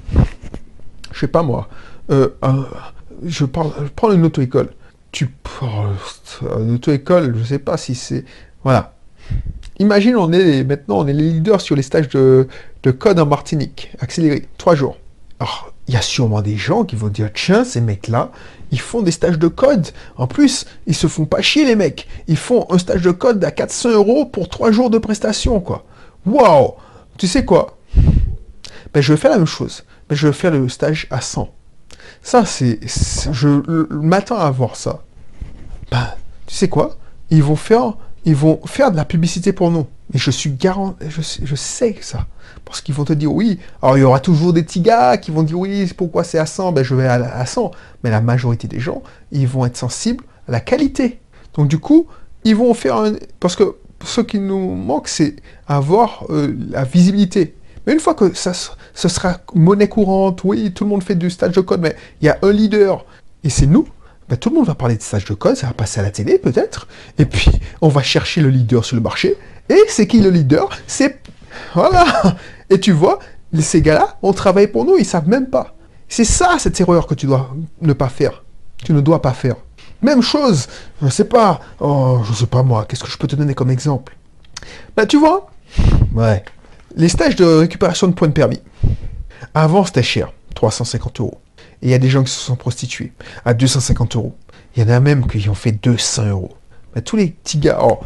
je 1.12 1.20
sais 1.20 1.28
pas 1.28 1.44
moi, 1.44 1.70
euh, 2.10 2.30
je, 3.24 3.46
parle, 3.46 3.72
je 3.84 3.90
prends 3.96 4.12
une 4.12 4.26
auto-école. 4.26 4.70
Tu 5.12 5.28
parles 5.28 5.96
une 6.60 6.76
auto-école, 6.76 7.36
je 7.38 7.44
sais 7.44 7.60
pas 7.60 7.78
si 7.78 7.96
c'est... 7.96 8.26
Voilà. 8.64 8.96
Imagine, 9.80 10.16
on 10.16 10.32
est 10.32 10.64
maintenant, 10.64 11.00
on 11.00 11.08
est 11.08 11.14
les 11.14 11.32
leaders 11.32 11.62
sur 11.62 11.76
les 11.76 11.82
stages 11.82 12.10
de, 12.10 12.48
code 12.98 13.20
en 13.20 13.26
Martinique, 13.26 13.92
accéléré, 14.00 14.48
trois 14.58 14.76
jours. 14.76 14.98
Alors, 15.40 15.74
il 15.88 15.94
y 15.94 15.98
a 15.98 16.02
sûrement 16.02 16.42
des 16.42 16.56
gens 16.56 16.86
qui 16.86 16.96
vont 16.96 17.10
dire, 17.10 17.30
tiens, 17.34 17.66
ces 17.66 17.82
mecs-là, 17.82 18.32
ils 18.72 18.80
font 18.80 19.02
des 19.02 19.12
stages 19.12 19.38
de 19.38 19.48
code. 19.48 19.88
En 20.18 20.28
plus, 20.28 20.66
ils 20.88 20.96
se 20.96 21.08
font 21.08 21.26
pas 21.26 21.42
chier, 21.42 21.66
les 21.66 21.76
mecs. 21.76 22.08
Ils 22.28 22.38
font 22.38 22.66
un 22.70 22.78
stage 22.78 23.02
de 23.02 23.12
code 23.12 23.44
à 23.44 23.52
400 23.52 23.92
euros 23.92 24.26
pour 24.26 24.48
trois 24.48 24.72
jours 24.72 24.90
de 24.90 24.98
prestation, 24.98 25.60
quoi. 25.60 25.86
Waouh 26.26 26.74
Tu 27.18 27.28
sais 27.28 27.44
quoi? 27.44 27.78
Ben, 28.94 29.02
je 29.02 29.14
vais 29.14 29.18
faire 29.18 29.32
la 29.32 29.38
même 29.38 29.46
chose. 29.46 29.84
Ben, 30.08 30.16
je 30.16 30.28
vais 30.28 30.34
faire 30.34 30.52
le 30.52 30.70
stage 30.70 31.08
à 31.12 31.20
100. 31.20 31.54
Ça, 32.26 32.44
c'est. 32.44 32.80
Je 33.32 33.94
m'attends 33.94 34.40
à 34.40 34.50
voir 34.50 34.76
ça. 34.76 35.04
Ben, 35.92 36.08
tu 36.48 36.56
sais 36.56 36.68
quoi? 36.68 36.98
Ils 37.30 37.44
vont 37.44 37.56
faire. 37.56 37.94
Ils 38.26 38.36
vont 38.36 38.60
faire 38.66 38.90
de 38.90 38.96
la 38.96 39.06
publicité 39.06 39.54
pour 39.54 39.70
nous. 39.70 39.86
Mais 40.12 40.18
je 40.18 40.32
suis 40.32 40.50
garant. 40.50 40.96
Je, 41.08 41.22
je 41.22 41.56
sais 41.56 41.96
ça. 42.02 42.26
Parce 42.66 42.82
qu'ils 42.82 42.96
vont 42.96 43.06
te 43.06 43.14
dire 43.14 43.32
oui. 43.32 43.60
Alors, 43.80 44.00
il 44.00 44.02
y 44.02 44.04
aura 44.04 44.20
toujours 44.20 44.54
des 44.54 44.64
petits 44.64 44.82
gars 44.82 45.18
qui 45.18 45.30
vont 45.30 45.44
dire 45.44 45.60
oui, 45.60 45.88
pourquoi 45.96 46.24
c'est 46.24 46.40
à 46.40 46.48
100 46.48 46.72
Ben, 46.72 46.84
je 46.84 46.96
vais 46.96 47.08
à, 47.08 47.46
100. 47.46 47.70
Mais 48.04 48.10
la 48.10 48.22
majorité 48.22 48.68
des 48.68 48.80
gens, 48.80 49.04
ils 49.32 49.48
vont 49.48 49.64
être 49.64 49.78
sensibles 49.78 50.24
à 50.48 50.54
la 50.54 50.62
qualité. 50.62 51.20
Donc, 51.54 51.68
du 51.68 51.78
coup, 51.78 52.08
ils 52.44 52.56
vont 52.56 52.74
faire 52.74 52.98
un. 52.98 53.14
Parce 53.40 53.56
que 53.56 53.76
ce 54.04 54.22
qui 54.22 54.40
nous 54.40 54.74
manque, 54.74 55.10
c'est 55.10 55.36
avoir 55.68 56.26
euh, 56.32 56.56
la 56.72 56.86
visibilité. 56.86 57.55
Mais 57.86 57.94
une 57.94 58.00
fois 58.00 58.14
que 58.14 58.34
ça, 58.34 58.54
ce 58.54 59.08
sera 59.08 59.40
monnaie 59.54 59.90
courante, 59.90 60.44
oui, 60.44 60.72
tout 60.74 60.84
le 60.84 60.90
monde 60.90 61.04
fait 61.04 61.16
du 61.16 61.30
stage 61.30 61.54
de 61.54 61.62
code, 61.62 61.82
mais 61.82 61.96
il 62.22 62.26
y 62.26 62.30
a 62.30 62.38
un 62.42 62.52
leader, 62.52 63.06
et 63.44 63.50
c'est 63.50 63.68
nous, 63.68 63.88
ben, 64.28 64.38
tout 64.38 64.50
le 64.50 64.56
monde 64.56 64.66
va 64.66 64.76
parler 64.76 64.96
de 64.96 65.02
stage 65.02 65.26
de 65.26 65.34
code, 65.34 65.56
ça 65.56 65.68
va 65.68 65.74
passer 65.74 66.00
à 66.00 66.04
la 66.04 66.12
télé 66.12 66.40
peut-être, 66.40 66.88
et 67.18 67.26
puis 67.26 67.52
on 67.82 67.90
va 67.90 68.02
chercher 68.02 68.42
le 68.42 68.50
leader 68.50 68.84
sur 68.84 68.96
le 68.96 69.02
marché, 69.02 69.38
et 69.70 69.80
c'est 69.88 70.08
qui 70.08 70.20
le 70.20 70.30
leader? 70.30 70.70
C'est... 70.88 71.20
Voilà. 71.74 72.06
Et 72.70 72.80
tu 72.80 72.92
vois, 72.92 73.20
ces 73.60 73.82
gars-là 73.82 74.18
ont 74.22 74.34
travaillé 74.34 74.68
pour 74.68 74.86
nous, 74.86 74.98
ils 74.98 75.06
savent 75.06 75.30
même 75.30 75.48
pas. 75.50 75.76
C'est 76.08 76.26
ça, 76.26 76.58
cette 76.60 76.80
erreur 76.80 77.08
que 77.08 77.14
tu 77.14 77.26
dois 77.26 77.56
ne 77.82 77.94
pas 77.94 78.10
faire. 78.10 78.44
Tu 78.84 78.94
ne 78.94 79.02
dois 79.02 79.22
pas 79.22 79.34
faire. 79.34 79.56
Même 80.02 80.22
chose, 80.22 80.68
je 81.02 81.08
sais 81.08 81.26
pas, 81.26 81.62
oh, 81.80 82.22
je 82.26 82.34
sais 82.34 82.46
pas 82.46 82.64
moi, 82.64 82.86
qu'est-ce 82.86 83.04
que 83.04 83.10
je 83.10 83.18
peux 83.18 83.28
te 83.28 83.36
donner 83.36 83.54
comme 83.54 83.72
exemple? 83.72 84.16
Ben 84.96 85.06
tu 85.06 85.18
vois, 85.18 85.50
ouais, 86.14 86.44
les 86.96 87.10
stages 87.10 87.36
de 87.36 87.46
récupération 87.46 88.08
de 88.08 88.14
points 88.14 88.28
de 88.28 88.34
permis. 88.34 88.62
Avant, 89.54 89.86
c'était 89.86 90.04
cher, 90.04 90.32
350 90.56 91.20
euros. 91.20 91.42
Et 91.82 91.88
il 91.88 91.90
y 91.90 91.94
a 91.94 92.00
des 92.00 92.10
gens 92.10 92.24
qui 92.24 92.32
se 92.32 92.40
sont 92.40 92.56
prostitués 92.56 93.12
à 93.44 93.54
250 93.54 94.16
euros. 94.16 94.36
Il 94.76 94.84
y 94.84 94.86
en 94.86 94.90
a 94.90 95.00
même 95.00 95.28
qui 95.28 95.48
ont 95.50 95.56
fait 95.56 95.72
200 95.72 96.30
euros. 96.30 96.56
tous 97.04 97.18
les 97.18 97.28
petits 97.28 97.58
gars, 97.58 97.80
oh, 97.82 98.00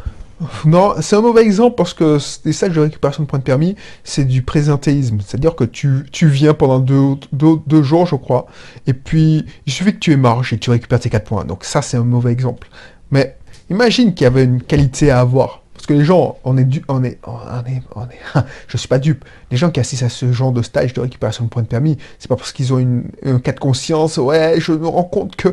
Non, 0.66 0.96
c'est 1.02 1.16
un 1.16 1.22
mauvais 1.22 1.44
exemple 1.44 1.76
parce 1.76 1.94
que 1.94 2.18
les 2.46 2.54
stages 2.54 2.74
de 2.74 2.80
récupération 2.80 3.24
de 3.24 3.28
points 3.28 3.40
de 3.40 3.44
permis, 3.44 3.76
c'est 4.04 4.26
du 4.26 4.42
présentéisme. 4.42 5.20
C'est-à-dire 5.26 5.56
que 5.56 5.64
tu, 5.64 6.06
viens 6.28 6.54
pendant 6.54 6.80
deux, 6.80 7.84
jours, 7.84 8.08
je 8.08 8.16
crois, 8.16 8.48
et 8.88 8.94
puis 8.94 9.46
il 9.66 9.72
suffit 9.72 9.94
que 9.94 10.00
tu 10.00 10.12
aies 10.14 10.18
marge 10.18 10.54
et 10.54 10.58
tu 10.58 10.72
récupères 10.72 11.00
tes 11.00 11.10
4 11.10 11.26
points. 11.26 11.46
Donc 11.46 11.64
ça, 11.64 11.82
c'est 11.82 11.98
un 11.98 12.04
mauvais 12.04 12.32
exemple. 12.32 12.70
Mais 13.12 13.38
imagine 13.70 14.14
qu'il 14.14 14.24
y 14.24 14.28
avait 14.28 14.46
une 14.46 14.62
qualité 14.62 15.12
à 15.12 15.20
avoir. 15.20 15.59
Les 15.90 16.06
gens, 16.06 16.38
on 16.44 16.58
est, 16.58 16.64
du, 16.64 16.84
on 16.88 17.04
est, 17.04 17.20
on 17.26 17.66
est, 17.66 17.82
on 17.96 18.04
est, 18.04 18.44
je 18.68 18.78
suis 18.78 18.88
pas 18.88 19.00
dupe. 19.00 19.26
Les 19.52 19.58
gens 19.58 19.72
qui 19.72 19.80
assistent 19.80 20.04
à 20.04 20.10
ce 20.10 20.32
genre 20.32 20.52
de 20.52 20.62
stage 20.62 20.94
de 20.94 21.02
récupération 21.02 21.46
de 21.46 21.50
points 21.50 21.64
de 21.64 21.68
permis, 21.68 21.98
c'est 22.20 22.28
pas 22.28 22.36
parce 22.36 22.52
qu'ils 22.52 22.74
ont 22.74 22.80
une, 22.80 23.06
un 23.26 23.40
cas 23.40 23.52
de 23.52 23.60
conscience, 23.60 24.18
ouais, 24.18 24.56
je 24.60 24.72
me 24.72 24.88
rends 24.88 25.04
compte 25.04 25.36
que 25.36 25.50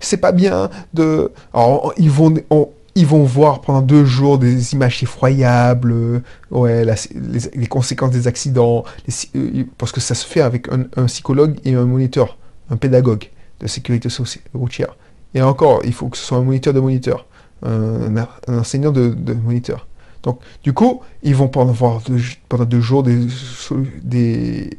c'est 0.00 0.16
pas 0.18 0.32
bien 0.32 0.70
de, 0.94 1.32
alors 1.52 1.92
ils 1.96 2.10
vont, 2.10 2.34
on, 2.50 2.68
ils 2.98 3.06
vont 3.06 3.22
voir 3.22 3.60
pendant 3.60 3.80
deux 3.80 4.04
jours 4.04 4.38
des 4.38 4.72
images 4.72 5.04
effroyables, 5.04 6.20
ouais, 6.50 6.84
les, 7.54 7.66
conséquences 7.68 8.10
des 8.10 8.26
accidents, 8.26 8.82
euh, 9.36 9.64
parce 9.78 9.92
que 9.92 10.00
ça 10.00 10.16
se 10.16 10.26
fait 10.26 10.40
avec 10.40 10.66
un, 10.68 11.04
psychologue 11.06 11.58
et 11.64 11.74
un 11.74 11.84
moniteur, 11.84 12.36
un 12.70 12.76
pédagogue 12.76 13.30
de 13.60 13.68
sécurité 13.68 14.08
routière. 14.52 14.96
Et 15.34 15.42
encore, 15.42 15.80
il 15.84 15.92
faut 15.92 16.08
que 16.08 16.16
ce 16.16 16.24
soit 16.24 16.38
un 16.38 16.42
moniteur 16.42 16.74
de 16.74 16.80
moniteur, 16.80 17.26
un, 17.64 18.26
enseignant 18.48 18.92
de, 18.92 19.34
moniteur. 19.34 19.86
Donc, 20.22 20.40
du 20.62 20.72
coup, 20.72 21.00
ils 21.22 21.34
vont 21.34 21.48
pendant, 21.48 21.72
voir 21.72 22.00
pendant 22.48 22.64
deux 22.64 22.80
jours 22.80 23.02
des, 23.02 23.18
des, 24.02 24.70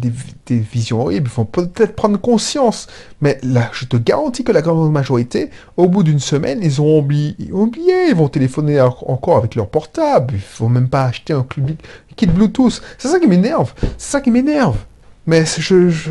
des, 0.00 0.58
visions 0.58 1.00
horribles, 1.02 1.28
ils 1.32 1.34
vont 1.34 1.44
peut-être 1.44 1.94
prendre 1.94 2.18
conscience. 2.18 2.88
Mais 3.20 3.38
là, 3.42 3.70
je 3.72 3.84
te 3.84 3.96
garantis 3.96 4.44
que 4.44 4.52
la 4.52 4.62
grande 4.62 4.92
majorité, 4.92 5.50
au 5.76 5.88
bout 5.88 6.02
d'une 6.02 6.20
semaine, 6.20 6.60
ils 6.62 6.80
ont 6.80 6.98
oublié, 6.98 7.36
oublié, 7.52 8.08
ils 8.08 8.14
vont 8.14 8.28
téléphoner 8.28 8.80
encore 8.80 9.36
avec 9.36 9.54
leur 9.54 9.68
portable, 9.68 10.34
il 10.34 10.36
ne 10.36 10.40
faut 10.40 10.68
même 10.68 10.88
pas 10.88 11.04
acheter 11.04 11.32
un 11.32 11.46
kit 12.16 12.26
Bluetooth. 12.26 12.82
C'est 12.98 13.08
ça 13.08 13.18
qui 13.18 13.26
m'énerve, 13.26 13.72
c'est 13.80 14.10
ça 14.10 14.20
qui 14.20 14.30
m'énerve. 14.30 14.78
Mais 15.26 15.44
je, 15.44 15.88
je, 15.88 16.10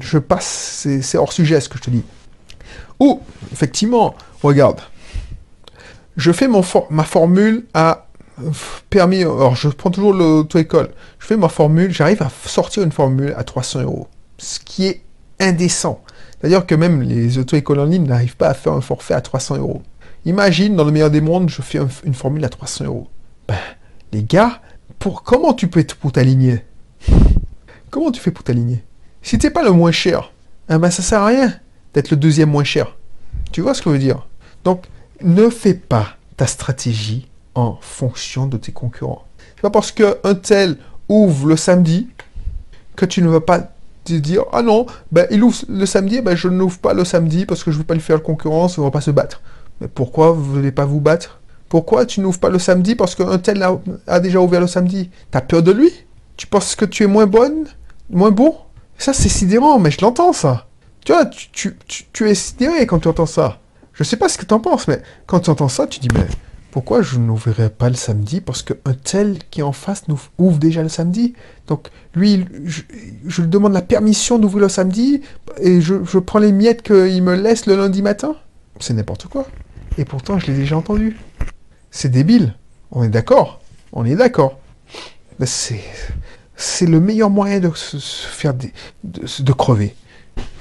je 0.00 0.18
passe, 0.18 0.86
c'est 1.00 1.18
hors 1.18 1.32
sujet 1.32 1.60
ce 1.60 1.68
que 1.68 1.78
je 1.78 1.82
te 1.82 1.90
dis. 1.90 2.04
Ou, 3.00 3.20
effectivement, 3.52 4.14
regarde, 4.42 4.80
je 6.18 6.32
fais 6.32 6.48
ma 6.48 7.04
formule 7.04 7.64
à 7.72 8.08
permis, 8.90 9.22
alors 9.22 9.54
je 9.54 9.68
prends 9.68 9.90
toujours 9.90 10.12
l'auto-école, 10.12 10.90
je 11.18 11.26
fais 11.26 11.36
ma 11.36 11.48
formule, 11.48 11.92
j'arrive 11.92 12.22
à 12.22 12.30
sortir 12.44 12.82
une 12.82 12.92
formule 12.92 13.32
à 13.36 13.44
300 13.44 13.82
euros, 13.82 14.08
ce 14.36 14.58
qui 14.58 14.86
est 14.86 15.02
indécent. 15.40 16.02
C'est-à-dire 16.40 16.66
que 16.66 16.74
même 16.74 17.02
les 17.02 17.38
auto-écoles 17.38 17.78
en 17.78 17.84
ligne 17.84 18.06
n'arrivent 18.06 18.36
pas 18.36 18.48
à 18.48 18.54
faire 18.54 18.72
un 18.72 18.80
forfait 18.80 19.14
à 19.14 19.20
300 19.20 19.58
euros. 19.58 19.82
Imagine, 20.24 20.74
dans 20.74 20.84
le 20.84 20.90
meilleur 20.90 21.10
des 21.10 21.20
mondes, 21.20 21.48
je 21.48 21.62
fais 21.62 21.78
une 22.04 22.14
formule 22.14 22.44
à 22.44 22.48
300 22.48 22.84
euros. 22.86 23.08
Ben, 23.46 23.56
les 24.12 24.24
gars, 24.24 24.60
pour, 24.98 25.22
comment 25.22 25.54
tu 25.54 25.68
peux 25.68 25.84
pour 26.00 26.12
t'aligner? 26.12 26.64
Comment 27.90 28.10
tu 28.10 28.20
fais 28.20 28.30
pour 28.30 28.44
t'aligner? 28.44 28.84
Si 29.22 29.38
t'es 29.38 29.48
pas 29.50 29.62
le 29.62 29.70
moins 29.70 29.92
cher, 29.92 30.32
eh 30.68 30.76
ben 30.76 30.90
ça 30.90 31.02
sert 31.02 31.22
à 31.22 31.26
rien 31.26 31.54
d'être 31.94 32.10
le 32.10 32.18
deuxième 32.18 32.50
moins 32.50 32.64
cher. 32.64 32.96
Tu 33.50 33.62
vois 33.62 33.72
ce 33.72 33.80
que 33.80 33.88
je 33.88 33.94
veux 33.94 33.98
dire? 33.98 34.26
Donc, 34.62 34.84
ne 35.22 35.48
fais 35.48 35.74
pas 35.74 36.16
ta 36.36 36.46
stratégie 36.46 37.28
en 37.54 37.76
fonction 37.80 38.46
de 38.46 38.56
tes 38.56 38.72
concurrents. 38.72 39.24
C'est 39.56 39.62
pas 39.62 39.70
parce 39.70 39.92
qu'un 39.92 40.34
tel 40.40 40.78
ouvre 41.08 41.48
le 41.48 41.56
samedi 41.56 42.08
que 42.96 43.04
tu 43.04 43.22
ne 43.22 43.28
vas 43.28 43.40
pas 43.40 43.72
te 44.04 44.12
dire 44.12 44.44
ah 44.52 44.62
non, 44.62 44.86
ben, 45.12 45.26
il 45.30 45.42
ouvre 45.42 45.58
le 45.68 45.86
samedi, 45.86 46.20
ben, 46.20 46.36
je 46.36 46.48
n'ouvre 46.48 46.78
pas 46.78 46.94
le 46.94 47.04
samedi 47.04 47.46
parce 47.46 47.64
que 47.64 47.70
je 47.70 47.76
ne 47.76 47.80
veux 47.80 47.86
pas 47.86 47.94
lui 47.94 48.00
faire 48.00 48.22
concurrence, 48.22 48.78
on 48.78 48.82
va 48.82 48.90
pas 48.90 49.00
se 49.00 49.10
battre. 49.10 49.42
Mais 49.80 49.88
pourquoi 49.88 50.32
vous 50.32 50.50
ne 50.50 50.56
voulez 50.56 50.72
pas 50.72 50.84
vous 50.84 51.00
battre? 51.00 51.40
Pourquoi 51.68 52.06
tu 52.06 52.20
n'ouvres 52.20 52.40
pas 52.40 52.48
le 52.48 52.58
samedi 52.58 52.94
parce 52.94 53.14
qu'un 53.14 53.38
tel 53.38 53.62
a, 54.06 54.20
déjà 54.20 54.40
ouvert 54.40 54.60
le 54.60 54.66
samedi? 54.66 55.10
Tu 55.30 55.38
as 55.38 55.40
peur 55.40 55.62
de 55.62 55.72
lui? 55.72 55.92
Tu 56.36 56.46
penses 56.46 56.74
que 56.74 56.84
tu 56.84 57.04
es 57.04 57.06
moins 57.06 57.26
bonne 57.26 57.66
Moins 58.10 58.30
bon? 58.30 58.56
Ça 58.96 59.12
c'est 59.12 59.28
sidérant, 59.28 59.78
mais 59.78 59.90
je 59.90 60.00
l'entends 60.00 60.32
ça. 60.32 60.66
Tu 61.04 61.12
vois, 61.12 61.26
tu, 61.26 61.76
tu, 62.12 62.28
es 62.28 62.34
sidéré 62.34 62.86
quand 62.86 62.98
tu 63.00 63.08
entends 63.08 63.26
ça. 63.26 63.58
Je 63.98 64.04
sais 64.04 64.16
pas 64.16 64.28
ce 64.28 64.38
que 64.38 64.44
tu 64.44 64.54
en 64.54 64.60
penses, 64.60 64.86
mais 64.86 65.02
quand 65.26 65.40
tu 65.40 65.50
entends 65.50 65.68
ça, 65.68 65.88
tu 65.88 65.98
dis 65.98 66.08
mais 66.14 66.26
pourquoi 66.70 67.02
je 67.02 67.18
n'ouvrirai 67.18 67.68
pas 67.68 67.88
le 67.88 67.96
samedi 67.96 68.40
Parce 68.40 68.62
qu'un 68.62 68.94
tel 69.02 69.38
qui 69.50 69.58
est 69.58 69.64
en 69.64 69.72
face 69.72 70.06
nous 70.06 70.20
ouvre 70.38 70.58
déjà 70.58 70.84
le 70.84 70.88
samedi? 70.88 71.34
Donc 71.66 71.88
lui, 72.14 72.44
je, 72.64 73.42
lui 73.42 73.48
demande 73.48 73.72
la 73.72 73.82
permission 73.82 74.38
d'ouvrir 74.38 74.62
le 74.62 74.68
samedi 74.68 75.22
et 75.60 75.80
je, 75.80 76.18
prends 76.18 76.38
les 76.38 76.52
miettes 76.52 76.82
qu'il 76.82 77.22
me 77.24 77.34
laisse 77.34 77.66
le 77.66 77.74
lundi 77.74 78.00
matin? 78.02 78.36
C'est 78.78 78.94
n'importe 78.94 79.26
quoi. 79.26 79.48
Et 79.96 80.04
pourtant, 80.04 80.38
je 80.38 80.46
l'ai 80.46 80.54
déjà 80.54 80.76
entendu. 80.76 81.18
C'est 81.90 82.10
débile. 82.10 82.54
On 82.92 83.02
est 83.02 83.08
d'accord. 83.08 83.60
On 83.92 84.04
est 84.04 84.14
d'accord. 84.14 84.60
C'est, 85.44 85.80
le 86.86 87.00
meilleur 87.00 87.30
moyen 87.30 87.58
de 87.58 87.72
se, 87.74 87.98
faire 87.98 88.54
de, 88.54 88.68
de 89.02 89.52
crever. 89.52 89.96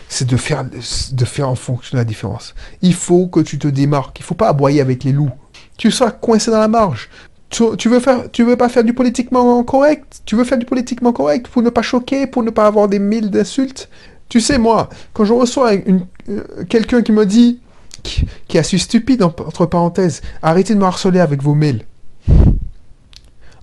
C'est 0.09 0.27
de 0.27 0.37
faire, 0.37 0.63
de 0.65 1.25
faire 1.25 1.49
en 1.49 1.55
fonction 1.55 1.97
de 1.97 2.01
la 2.01 2.05
différence. 2.05 2.55
Il 2.81 2.93
faut 2.93 3.27
que 3.27 3.41
tu 3.41 3.59
te 3.59 3.67
démarques. 3.67 4.19
Il 4.19 4.23
faut 4.23 4.35
pas 4.35 4.47
aboyer 4.47 4.81
avec 4.81 5.03
les 5.03 5.11
loups 5.11 5.31
tu 5.77 5.91
seras 5.91 6.11
coincé 6.11 6.51
dans 6.51 6.59
la 6.59 6.67
marge. 6.67 7.09
Tu, 7.49 7.87
veux 7.87 8.01
faire, 8.01 8.29
pas 8.57 8.67
faire 8.67 8.83
du 8.83 8.93
politiquement 8.93 9.63
correct? 9.63 10.21
Tu 10.25 10.35
veux 10.35 10.43
faire 10.43 10.57
du 10.57 10.65
politiquement 10.65 11.13
correct 11.13 11.47
pour 11.47 11.61
ne 11.61 11.69
pas 11.69 11.81
choquer, 11.81 12.27
pour 12.27 12.43
ne 12.43 12.49
pas 12.49 12.67
avoir 12.67 12.89
des 12.89 12.99
mille 12.99 13.29
d'insultes? 13.29 13.89
Tu 14.27 14.41
sais, 14.41 14.57
moi, 14.57 14.89
quand 15.13 15.23
je 15.23 15.31
reçois 15.31 15.71
euh, 15.73 16.43
quelqu'un 16.67 17.01
qui 17.01 17.13
me 17.13 17.25
dit, 17.25 17.61
qui, 18.03 18.57
a 18.57 18.63
su 18.63 18.77
stupide, 18.79 19.23
entre 19.23 19.65
parenthèses, 19.65 20.21
arrêtez 20.41 20.73
de 20.73 20.79
me 20.79 20.85
harceler 20.85 21.21
avec 21.21 21.41
vos 21.41 21.53
mails. 21.53 21.85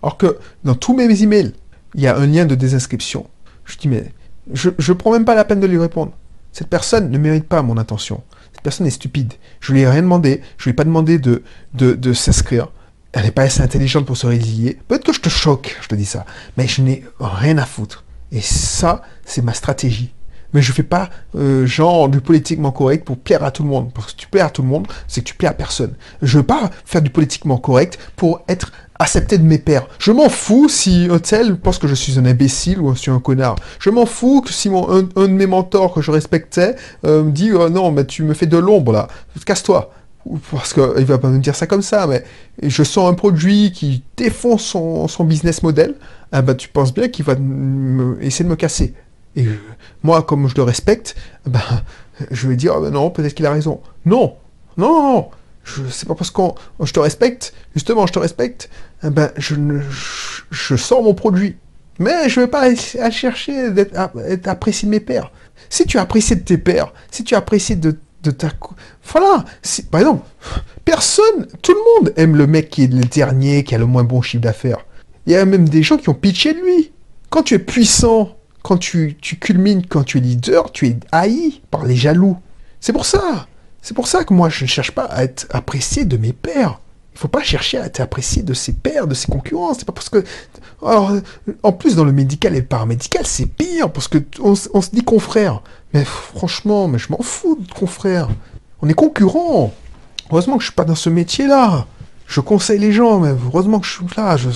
Alors 0.03 0.17
que 0.17 0.39
dans 0.65 0.75
tous 0.75 0.95
mes 0.95 1.23
emails, 1.23 1.53
il 1.95 2.01
y 2.01 2.07
a 2.07 2.17
un 2.17 2.27
lien 2.27 2.47
de 2.47 2.55
désinscription. 2.55 3.27
Je 3.67 3.77
dis, 3.77 3.89
mais 3.89 4.13
je 4.53 4.71
ne 4.71 4.93
prends 4.95 5.13
même 5.13 5.27
pas 5.27 5.35
la 5.35 5.45
peine 5.45 5.61
de 5.61 5.67
lui 5.67 5.79
répondre. 5.79 6.13
Cette 6.55 6.69
personne 6.69 7.11
ne 7.11 7.19
mérite 7.19 7.47
pas 7.47 7.61
mon 7.61 7.77
attention 7.77 8.23
personne 8.65 8.87
est 8.89 8.91
stupide. 8.91 9.35
Je 9.61 9.73
lui 9.73 9.83
ai 9.83 9.89
rien 9.89 10.03
demandé. 10.03 10.41
Je 10.59 10.65
lui 10.65 10.71
ai 10.71 10.75
pas 10.75 10.83
demandé 10.83 11.21
de, 11.21 11.45
de, 11.75 12.13
s'inscrire. 12.13 12.73
Elle 13.13 13.25
n'est 13.25 13.31
pas 13.31 13.43
assez 13.43 13.61
intelligente 13.61 14.07
pour 14.07 14.17
se 14.17 14.27
résilier. 14.27 14.77
Peut-être 14.89 15.05
que 15.05 15.13
je 15.13 15.21
te 15.21 15.29
choque, 15.29 15.77
je 15.81 15.87
te 15.87 15.95
dis 15.95 16.07
ça. 16.07 16.27
Mais 16.57 16.67
je 16.67 16.83
n'ai 16.83 17.05
rien 17.21 17.59
à 17.59 17.67
foutre. 17.67 18.03
Et 18.33 18.41
ça, 18.41 19.03
c'est 19.25 19.43
ma 19.43 19.55
stratégie. 19.55 20.13
Mais 20.53 20.63
je 20.63 20.73
fais 20.73 20.83
pas 20.83 21.11
euh, 21.37 21.67
genre 21.67 22.09
du 22.09 22.21
politiquement 22.21 22.73
correct 22.73 23.05
pour 23.05 23.19
plaire 23.19 23.45
à 23.45 23.51
tout 23.51 23.63
le 23.63 23.69
monde. 23.69 23.93
Parce 23.93 24.13
que 24.13 24.19
tu 24.19 24.27
plais 24.27 24.41
à 24.41 24.51
tout 24.51 24.63
le 24.63 24.69
monde, 24.69 24.89
c'est 25.07 25.21
que 25.21 25.27
tu 25.27 25.35
plais 25.35 25.49
à 25.49 25.53
personne. 25.53 25.95
Je 26.23 26.39
veux 26.39 26.45
pas 26.45 26.71
faire 26.85 27.03
du 27.03 27.11
politiquement 27.11 27.59
correct 27.59 27.99
pour 28.17 28.43
être 28.49 28.73
accepter 28.99 29.39
de 29.39 29.45
mes 29.45 29.59
pairs. 29.59 29.87
Je 29.99 30.13
m'en 30.13 30.29
fous 30.29 30.69
si 30.69 31.09
un 31.11 31.19
tel 31.19 31.57
pense 31.57 31.79
que 31.79 31.89
je 31.89 31.95
suis 31.95 32.19
un 32.19 32.27
imbécile 32.27 32.81
ou 32.81 32.91
un 32.91 33.19
connard. 33.21 33.57
Je 33.79 33.91
m'en 33.91 34.07
fous 34.07 34.41
que 34.41 34.53
si 34.53 34.69
un, 34.69 35.03
de 35.03 35.27
mes 35.27 35.47
mentors 35.47 35.95
que 35.95 36.01
je 36.01 36.11
respectais 36.11 36.77
euh, 37.05 37.25
me 37.25 37.31
dit 37.31 37.53
oh 37.53 37.69
non 37.69 37.91
mais 37.91 38.05
tu 38.05 38.23
me 38.23 38.35
fais 38.35 38.47
de 38.47 38.59
l'ombre 38.59 38.93
là, 38.93 39.09
casse-toi. 39.45 39.93
Parce 40.51 40.73
qu'il 40.73 41.05
va 41.05 41.19
pas 41.19 41.29
me 41.29 41.39
dire 41.39 41.55
ça 41.55 41.67
comme 41.67 41.83
ça, 41.83 42.07
mais 42.07 42.25
je 42.63 42.83
sens 42.83 43.11
un 43.11 43.15
produit 43.15 43.73
qui 43.73 44.03
défonce 44.17 44.63
son, 44.63 45.25
business 45.25 45.63
model, 45.63 45.97
ah 46.33 46.41
bah, 46.41 46.55
tu 46.55 46.69
penses 46.69 46.95
bien 46.95 47.09
qu'il 47.09 47.27
va 47.27 47.35
essayer 48.23 48.45
de 48.45 48.51
me 48.51 48.57
casser. 48.57 48.95
Et 49.37 49.47
moi, 50.03 50.23
comme 50.23 50.49
je 50.49 50.55
le 50.55 50.63
respecte, 50.63 51.15
bah, 51.45 51.61
je 52.31 52.49
vais 52.49 52.57
dire 52.57 52.75
oh, 52.79 52.89
non, 52.89 53.11
peut-être 53.11 53.35
qu'il 53.35 53.45
a 53.45 53.51
raison. 53.51 53.81
Non, 54.07 54.37
non, 54.79 55.29
je 55.65 55.83
c'est 55.91 56.07
pas 56.07 56.15
parce 56.15 56.31
que 56.31 56.43
je 56.83 56.93
te 56.93 57.01
respecte, 57.01 57.55
justement, 57.75 58.07
je 58.07 58.13
te 58.13 58.19
respecte, 58.19 58.71
eh 59.03 59.11
ben, 59.11 59.31
je, 59.37 59.55
je, 60.51 60.77
sors 60.77 61.03
mon 61.03 61.15
produit. 61.15 61.57
Mais 61.99 62.29
je 62.29 62.41
vais 62.41 62.47
pas 62.47 62.69
à 63.01 63.11
chercher 63.11 63.71
d'être 63.71 63.97
apprécié 64.47 64.87
de 64.87 64.91
mes 64.91 65.01
pères. 65.01 65.31
Si 65.71 65.87
tu 65.87 65.99
apprécies 65.99 66.37
de 66.37 66.43
tes 66.43 66.59
pères, 66.59 66.93
si 67.11 67.25
tu 67.25 67.35
apprécies 67.35 67.77
de, 67.77 67.97
de 68.23 68.31
ta... 68.31 68.51
Voilà, 69.05 69.45
par 69.91 70.01
exemple, 70.01 70.27
personne, 70.85 71.47
tout 71.63 71.73
le 71.73 72.03
monde 72.03 72.13
aime 72.17 72.37
le 72.37 72.47
mec 72.47 72.71
qui 72.71 72.85
est 72.85 72.93
le 72.93 73.05
dernier, 73.05 73.65
qui 73.65 73.75
a 73.75 73.79
le 73.79 73.87
moins 73.87 74.05
bon 74.05 74.23
chiffre 74.23 74.43
d'affaires. 74.43 74.85
Il 75.27 75.33
y 75.33 75.37
a 75.37 75.45
même 75.45 75.69
des 75.69 75.83
gens 75.83 75.97
qui 75.97 76.09
ont 76.09 76.15
pitché 76.15 76.53
de 76.53 76.59
lui. 76.59 76.93
Quand 77.31 77.43
tu 77.43 77.55
es 77.55 77.59
puissant, 77.59 78.37
quand 78.63 78.77
tu 78.77 79.17
culmines, 79.41 79.87
quand 79.87 80.05
tu 80.05 80.19
es 80.19 80.21
leader, 80.21 80.73
tu 80.73 80.89
es 80.89 80.97
haï 81.13 81.63
par 81.71 81.85
les 81.85 81.97
jaloux. 81.97 82.37
C'est 82.81 82.93
pour 82.93 83.07
ça. 83.07 83.47
C'est 83.85 83.93
pour 83.93 84.09
ça 84.09 84.25
que 84.25 84.33
moi, 84.33 84.49
je 84.49 84.65
ne 84.65 84.69
cherche 84.69 84.93
pas 84.93 85.05
à 85.05 85.25
être 85.25 85.47
apprécié 85.51 86.07
de 86.07 86.17
mes 86.17 86.33
pères. 86.33 86.81
Il 87.13 87.17
ne 87.17 87.19
faut 87.19 87.29
pas 87.29 87.43
chercher 87.43 87.79
à 87.79 87.85
être 87.85 88.01
apprécié 88.01 88.43
de 88.43 88.55
ses 88.55 88.73
pairs, 88.73 89.07
de 89.07 89.13
ses 89.13 89.31
concurrents. 89.31 89.75
C'est 89.75 89.85
pas 89.85 89.93
parce 89.93 90.09
que. 90.09 90.25
Alors, 90.83 91.13
en 91.63 91.73
plus, 91.73 91.95
dans 91.95 92.05
le 92.05 92.11
médical 92.11 92.57
et 92.57 92.61
le 92.61 92.65
paramédical, 92.65 93.27
c'est 93.27 93.45
pire, 93.45 93.93
parce 93.93 94.09
que 94.09 94.19
on, 94.41 94.55
se 94.55 94.91
dit 94.91 95.05
confrère. 95.05 95.61
Mais 95.93 96.03
franchement, 96.03 96.89
mais 96.89 96.99
je 96.99 97.13
m'en 97.13 97.21
fous 97.21 97.59
de 97.61 97.71
confrère. 97.75 98.31
On 98.81 98.89
est 98.89 98.95
concurrents. 98.95 99.75
Heureusement 100.31 100.57
que 100.57 100.63
je 100.63 100.69
suis 100.69 100.75
pas 100.75 100.87
dans 100.87 100.95
ce 100.95 101.11
métier-là. 101.11 101.87
Je 102.27 102.41
conseille 102.41 102.79
les 102.79 102.93
gens, 102.93 103.21
mais 103.21 103.35
heureusement 103.47 103.81
que 103.81 103.87
je 103.87 103.93
suis 103.93 104.07
là. 104.17 104.39
Je, 104.39 104.49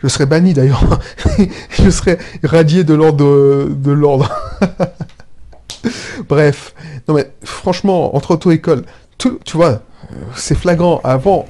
je 0.00 0.06
serais 0.06 0.26
banni 0.26 0.54
d'ailleurs. 0.54 1.00
je 1.70 1.90
serais 1.90 2.18
radié 2.44 2.84
de 2.84 2.94
l'ordre 2.94 3.68
de 3.68 3.90
l'ordre. 3.90 4.32
Bref, 6.28 6.72
non 7.08 7.14
mais 7.14 7.30
franchement, 7.42 8.14
entre 8.16 8.32
auto-école, 8.32 8.84
tu 9.18 9.56
vois, 9.56 9.82
c'est 10.34 10.54
flagrant. 10.56 11.00
Avant, 11.04 11.46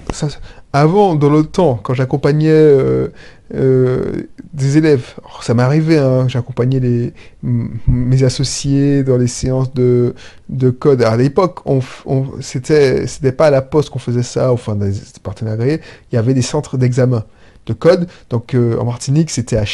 avant, 0.73 1.15
dans 1.15 1.31
le 1.31 1.45
temps, 1.45 1.81
quand 1.83 1.95
j'accompagnais 1.95 2.49
euh, 2.51 3.09
euh, 3.55 4.23
des 4.53 4.79
élèves, 4.79 5.15
alors, 5.19 5.43
ça 5.43 5.55
m'est 5.55 5.63
arrivé, 5.63 5.99
hein, 5.99 6.29
j'accompagnais 6.29 6.81
les, 6.81 7.13
mes 7.43 8.23
associés 8.23 9.03
dans 9.03 9.17
les 9.17 9.27
séances 9.27 9.73
de, 9.75 10.15
de 10.49 10.71
code. 10.71 11.03
À 11.03 11.17
l'époque, 11.17 11.61
on, 11.65 11.81
on, 12.05 12.27
c'était, 12.41 13.07
c'était 13.07 13.33
pas 13.33 13.47
à 13.47 13.51
la 13.51 13.63
poste 13.63 13.91
qu'on 13.91 13.99
faisait 13.99 14.23
ça, 14.23 14.53
enfin, 14.53 14.75
dans 14.75 14.87
les 14.87 14.95
partenaires 15.23 15.55
agréés, 15.55 15.81
il 16.13 16.17
y 16.17 16.19
avait 16.19 16.35
des 16.35 16.43
centres 16.43 16.77
d'examen 16.77 17.25
de 17.67 17.73
code. 17.73 18.07
Donc, 18.31 18.55
euh, 18.55 18.79
en 18.79 18.85
Martinique, 18.85 19.31
c'était 19.31 19.57
à 19.57 19.65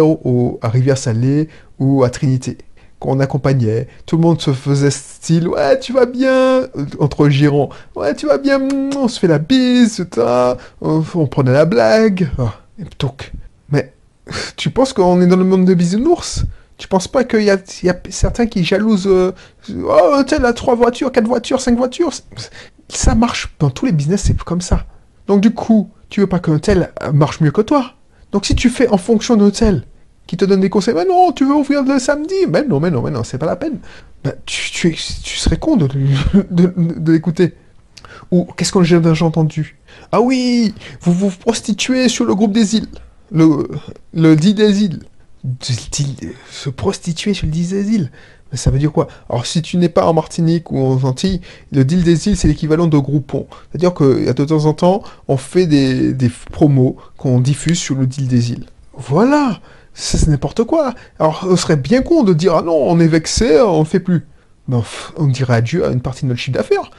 au, 0.00 0.58
à 0.62 0.68
Rivière-Salée 0.68 1.48
ou 1.78 2.04
à 2.04 2.10
Trinité 2.10 2.58
qu'on 3.00 3.18
accompagnait. 3.18 3.88
Tout 4.06 4.16
le 4.16 4.22
monde 4.22 4.40
se 4.40 4.52
faisait 4.52 4.90
style, 4.90 5.48
ouais, 5.48 5.80
tu 5.80 5.92
vas 5.92 6.06
bien, 6.06 6.68
entre 7.00 7.28
girons, 7.28 7.70
ouais, 7.96 8.14
tu 8.14 8.26
vas 8.26 8.38
bien, 8.38 8.60
on 8.96 9.08
se 9.08 9.18
fait 9.18 9.26
la 9.26 9.38
bise, 9.38 10.06
on, 10.80 11.26
prenait 11.26 11.52
la 11.52 11.64
blague. 11.64 12.30
Donc, 12.98 13.32
mais 13.70 13.92
tu 14.56 14.70
penses 14.70 14.92
qu'on 14.92 15.20
est 15.20 15.26
dans 15.26 15.36
le 15.36 15.44
monde 15.44 15.64
de 15.64 15.74
bisounours? 15.74 16.44
Tu 16.76 16.88
penses 16.88 17.08
pas 17.08 17.24
qu'il 17.24 17.42
y 17.42 17.46
y 17.46 17.50
a 17.90 18.00
certains 18.08 18.46
qui 18.46 18.64
jalousent, 18.64 19.06
euh, 19.06 19.32
oh, 19.74 20.22
tel 20.26 20.44
a 20.46 20.52
trois 20.52 20.74
voitures, 20.74 21.12
quatre 21.12 21.26
voitures, 21.26 21.60
cinq 21.60 21.76
voitures 21.76 22.12
Ça 22.88 23.14
marche 23.14 23.54
dans 23.58 23.70
tous 23.70 23.86
les 23.86 23.92
business, 23.92 24.22
c'est 24.26 24.38
comme 24.42 24.62
ça. 24.62 24.86
Donc 25.26 25.40
du 25.40 25.52
coup, 25.52 25.90
tu 26.08 26.20
veux 26.20 26.26
pas 26.26 26.38
qu'un 26.38 26.58
tel 26.58 26.92
marche 27.12 27.40
mieux 27.40 27.50
que 27.50 27.60
toi? 27.60 27.94
Donc 28.32 28.46
si 28.46 28.54
tu 28.54 28.70
fais 28.70 28.88
en 28.88 28.96
fonction 28.96 29.36
d'un 29.36 29.50
tel, 29.50 29.84
qui 30.30 30.36
te 30.36 30.44
donne 30.44 30.60
des 30.60 30.70
conseils. 30.70 30.94
Mais 30.94 31.04
non, 31.04 31.32
tu 31.32 31.44
veux 31.44 31.56
ouvrir 31.56 31.82
le 31.82 31.98
samedi 31.98 32.36
Mais 32.48 32.62
non, 32.62 32.78
mais 32.78 32.92
non, 32.92 33.02
mais 33.02 33.10
non, 33.10 33.24
c'est 33.24 33.36
pas 33.36 33.46
la 33.46 33.56
peine. 33.56 33.80
Ben, 34.22 34.32
tu, 34.46 34.70
tu, 34.70 34.96
serais 34.96 35.56
con 35.56 35.76
de, 35.76 35.88
de, 36.52 37.12
l'écouter. 37.12 37.54
Ou 38.30 38.44
qu'est-ce 38.56 38.70
que 38.70 38.80
j'ai 38.84 38.96
entendu? 39.24 39.76
Ah 40.12 40.20
oui, 40.20 40.72
vous 41.00 41.12
vous 41.12 41.30
prostituez 41.30 42.08
sur 42.08 42.24
le 42.24 42.36
groupe 42.36 42.52
des 42.52 42.76
îles. 42.76 42.86
Le, 43.32 43.66
le 44.14 44.36
dit 44.36 44.54
des 44.54 44.84
îles. 44.84 45.00
Se 46.48 46.70
prostituer 46.70 47.34
sur 47.34 47.46
le 47.46 47.52
dit 47.52 47.66
des 47.66 47.92
îles. 47.92 48.12
Mais 48.52 48.56
ça 48.56 48.70
veut 48.70 48.78
dire 48.78 48.92
quoi? 48.92 49.08
Alors 49.28 49.46
si 49.46 49.62
tu 49.62 49.78
n'es 49.78 49.88
pas 49.88 50.06
en 50.06 50.14
Martinique 50.14 50.70
ou 50.70 50.78
en 50.78 51.02
Antilles, 51.02 51.40
le 51.72 51.84
deal 51.84 52.04
des 52.04 52.28
îles 52.28 52.36
c'est 52.36 52.46
l'équivalent 52.46 52.86
de 52.86 52.98
Groupon. 52.98 53.48
C'est-à-dire 53.70 53.94
que 53.94 54.32
de 54.32 54.44
temps 54.44 54.66
en 54.66 54.74
temps, 54.74 55.02
on 55.26 55.36
fait 55.36 55.66
des, 55.66 56.12
des 56.12 56.30
promos 56.52 56.96
qu'on 57.16 57.40
diffuse 57.40 57.80
sur 57.80 57.96
le 57.96 58.06
deal 58.06 58.28
des 58.28 58.52
îles. 58.52 58.66
Voilà 58.94 59.60
c'est 59.94 60.28
n'importe 60.28 60.64
quoi. 60.64 60.94
Alors, 61.18 61.46
ce 61.48 61.56
serait 61.56 61.76
bien 61.76 62.02
con 62.02 62.22
de 62.22 62.32
dire, 62.32 62.56
ah 62.56 62.62
non, 62.62 62.76
on 62.76 63.00
est 63.00 63.08
vexé, 63.08 63.60
on 63.60 63.80
ne 63.80 63.84
fait 63.84 64.00
plus. 64.00 64.26
On 65.16 65.26
dirait 65.26 65.54
adieu 65.54 65.84
à 65.84 65.90
une 65.90 66.00
partie 66.00 66.22
de 66.22 66.28
notre 66.28 66.40
chiffre 66.40 66.56
d'affaires. 66.56 66.90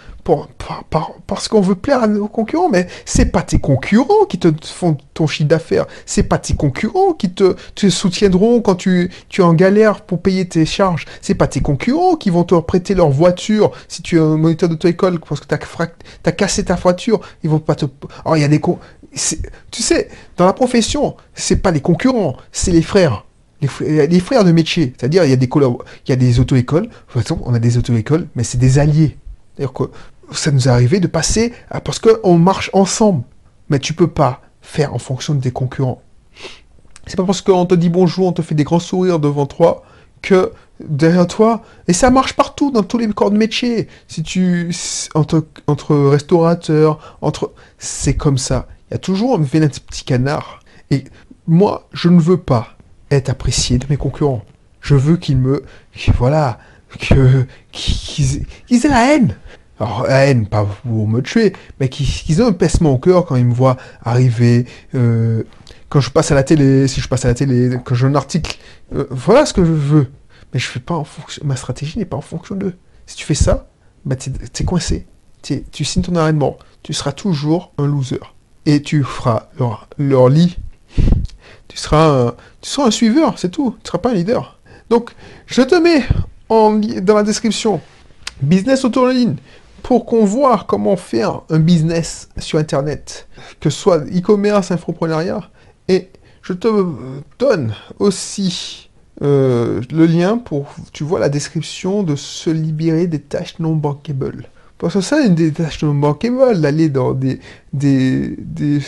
Parce 1.28 1.48
qu'on 1.48 1.62
veut 1.62 1.76
plaire 1.76 2.04
à 2.04 2.08
nos 2.08 2.28
concurrents, 2.28 2.70
mais 2.70 2.88
c'est 3.06 3.32
pas 3.32 3.42
tes 3.42 3.60
concurrents 3.60 4.26
qui 4.28 4.38
te 4.40 4.50
font 4.66 4.98
ton 5.14 5.26
chiffre 5.26 5.48
d'affaires. 5.48 5.86
C'est 6.06 6.24
pas 6.24 6.38
tes 6.38 6.54
concurrents 6.54 7.14
qui 7.14 7.32
te, 7.32 7.56
soutiendront 7.90 8.62
quand 8.62 8.76
tu, 8.76 9.10
tu 9.30 9.42
es 9.42 9.44
en 9.44 9.54
galère 9.54 10.02
pour 10.02 10.22
payer 10.22 10.48
tes 10.48 10.66
charges. 10.66 11.06
C'est 11.22 11.36
pas 11.36 11.48
tes 11.48 11.62
concurrents 11.62 12.16
qui 12.16 12.30
vont 12.30 12.44
te 12.44 12.56
prêter 12.60 12.94
leur 12.94 13.10
voiture 13.10 13.72
si 13.88 14.02
tu 14.02 14.18
es 14.18 14.20
un 14.20 14.38
moniteur 14.38 14.70
d'auto-école 14.70 15.20
parce 15.20 15.42
que 15.42 15.48
tu 15.48 15.56
as, 15.56 16.32
cassé 16.32 16.66
ta 16.66 16.76
voiture. 16.76 17.22
Ils 17.44 17.50
vont 17.50 17.60
pas 17.60 17.76
te. 17.76 17.86
Alors, 18.26 18.38
il 18.38 18.42
y 18.42 18.46
a 18.46 18.48
des. 18.48 18.62
Tu 19.14 19.82
sais, 19.82 20.10
dans 20.38 20.46
la 20.46 20.54
profession, 20.54 21.16
c'est 21.34 21.58
pas 21.58 21.72
les 21.72 21.82
concurrents, 21.82 22.38
c'est 22.52 22.72
les 22.72 22.82
frères. 22.82 23.26
Les, 23.62 23.68
fr- 23.68 24.08
les 24.08 24.20
frères 24.20 24.44
de 24.44 24.52
métier. 24.52 24.94
C'est-à-dire, 24.98 25.24
il 25.26 25.30
y 25.30 25.34
a 25.34 25.36
des 25.36 25.50
il 25.54 26.10
y 26.10 26.12
a 26.12 26.16
des 26.16 26.40
auto-écoles. 26.40 26.88
Par 27.14 27.22
exemple, 27.22 27.44
on 27.46 27.54
a 27.54 27.60
des 27.60 27.78
auto-écoles, 27.78 28.28
mais 28.36 28.44
c'est 28.44 28.58
des 28.58 28.80
alliés. 28.80 29.18
C'est-à-dire 29.56 29.74
que 29.74 29.84
ça 30.32 30.52
nous 30.52 30.68
est 30.68 30.72
arrivé 30.72 31.00
de 31.00 31.08
passer 31.08 31.54
parce 31.84 32.00
qu'on 32.00 32.38
marche 32.38 32.70
ensemble. 32.74 33.24
Mais 33.70 33.80
tu 33.80 33.94
peux 33.94 34.08
pas 34.08 34.42
faire 34.62 34.94
en 34.94 35.00
fonction 35.00 35.34
de 35.36 35.42
tes 35.42 35.52
concurrents. 35.52 36.02
C'est 37.06 37.18
pas 37.18 37.26
parce 37.26 37.42
qu'on 37.42 37.66
te 37.66 37.76
dit 37.76 37.90
bonjour, 37.90 38.28
on 38.28 38.32
te 38.32 38.42
fait 38.42 38.56
des 38.56 38.64
grands 38.64 38.80
sourires 38.80 39.20
devant 39.20 39.46
toi 39.46 39.84
que 40.22 40.54
derrière 40.88 41.28
toi, 41.28 41.62
et 41.88 41.94
ça 41.94 42.10
marche 42.10 42.34
partout 42.34 42.72
dans 42.72 42.84
tous 42.84 42.98
les 42.98 43.08
corps 43.10 43.32
de 43.32 43.38
métier. 43.38 43.88
Si 44.08 44.24
tu 44.24 44.74
entre, 45.14 45.46
entre 45.68 45.96
restaurateurs, 45.96 47.18
entre 47.22 47.52
c'est 47.78 48.16
comme 48.16 48.38
ça. 48.38 48.68
Il 48.90 48.94
y 48.94 48.96
a 48.96 49.00
toujours 49.00 49.36
un 49.36 49.42
vilain 49.42 49.68
petit 49.68 50.04
canard. 50.04 50.60
Et 50.90 51.06
moi, 51.48 51.88
je 51.94 52.10
ne 52.10 52.20
veux 52.20 52.38
pas 52.38 52.78
être 53.10 53.30
apprécié 53.30 53.78
de 53.78 53.86
mes 53.90 53.98
concurrents. 53.98 54.44
Je 54.82 54.96
veux 54.96 55.18
qu'ils 55.18 55.38
me, 55.38 55.64
voilà, 56.18 56.60
que 57.00 57.46
qu'ils 57.72 58.46
qu'ils 58.68 58.86
aient 58.86 58.90
la 58.90 59.14
haine. 59.14 59.36
Alors, 59.80 60.04
la 60.08 60.26
haine, 60.26 60.46
pas 60.48 60.66
pour 60.84 61.08
me 61.08 61.22
tuer, 61.22 61.54
mais 61.80 61.90
qu'ils 61.90 62.06
qu'ils 62.06 62.40
aient 62.40 62.46
un 62.46 62.52
pincement 62.52 62.92
au 62.92 62.98
cœur 63.00 63.26
quand 63.26 63.36
ils 63.36 63.46
me 63.46 63.54
voient 63.54 63.78
arriver, 64.04 64.66
euh, 64.94 65.44
quand 65.90 66.00
je 66.00 66.10
passe 66.10 66.32
à 66.32 66.36
la 66.36 66.44
télé, 66.44 66.88
si 66.88 67.02
je 67.02 67.08
passe 67.08 67.26
à 67.26 67.30
la 67.30 67.34
télé, 67.34 67.78
quand 67.84 67.96
j'ai 67.96 68.08
un 68.08 68.16
article, 68.16 68.58
euh, 68.96 69.08
voilà 69.10 69.46
ce 69.46 69.54
que 69.54 69.66
je 69.66 69.72
veux. 69.72 70.08
Mais 70.54 70.60
je 70.60 70.68
fais 70.68 70.80
pas 70.80 70.96
en 70.96 71.04
fonction, 71.04 71.44
ma 71.46 71.56
stratégie 71.56 71.98
n'est 71.98 72.06
pas 72.06 72.18
en 72.18 72.22
fonction 72.22 72.56
d'eux. 72.56 72.76
Si 73.06 73.16
tu 73.16 73.26
fais 73.26 73.36
ça, 73.36 73.70
bah 74.06 74.16
t'es 74.16 74.32
t'es 74.32 74.64
coincé. 74.64 75.08
Tu 75.42 75.86
signes 75.86 76.04
ton 76.04 76.16
arrêt 76.16 76.34
de 76.34 76.38
mort. 76.38 76.60
Tu 76.84 76.94
seras 76.94 77.12
toujours 77.12 77.74
un 77.78 77.88
loser. 77.88 78.20
Et 78.66 78.82
tu 78.82 79.04
feras 79.04 79.50
leur, 79.98 80.30
lit. 80.30 80.58
Tu 81.68 81.78
seras, 81.78 82.28
un, 82.28 82.32
tu 82.62 82.70
seras 82.70 82.88
un 82.88 82.92
suiveur, 82.92 83.40
c'est 83.40 83.50
tout. 83.50 83.76
Tu 83.84 83.88
seras 83.88 83.98
pas 83.98 84.12
un 84.12 84.14
leader. 84.14 84.60
Donc, 84.90 85.12
je 85.48 85.62
te 85.62 85.76
mets 85.76 86.04
en, 86.50 86.74
dans 86.74 87.16
la 87.16 87.24
description 87.24 87.82
Business 88.42 88.86
Autoline 88.86 89.38
pour 89.82 90.06
qu'on 90.06 90.26
voit 90.26 90.66
comment 90.68 90.96
faire 90.96 91.42
un 91.50 91.60
business 91.60 92.30
sur 92.38 92.60
Internet, 92.60 93.28
que 93.60 93.70
ce 93.70 93.80
soit 93.80 94.00
e-commerce, 94.00 94.72
infoprenariat. 94.72 95.50
Et 95.88 96.10
je 96.42 96.54
te 96.54 96.68
donne 97.40 97.74
aussi 98.00 98.90
euh, 99.22 99.82
le 99.92 100.06
lien 100.06 100.38
pour, 100.38 100.74
tu 100.92 101.04
vois, 101.04 101.20
la 101.20 101.30
description 101.30 102.04
de 102.04 102.16
se 102.16 102.50
libérer 102.50 103.08
des 103.08 103.20
tâches 103.20 103.60
non 103.60 103.76
bankables. 103.76 104.50
Parce 104.78 104.96
que 104.96 105.02
ça, 105.02 105.24
une 105.24 105.36
des 105.36 105.52
tâches 105.52 105.84
non 105.84 105.94
bankables, 105.94 106.60
d'aller 106.60 106.90
dans 106.90 107.14
des, 107.14 107.40
des, 107.74 108.36
des, 108.40 108.80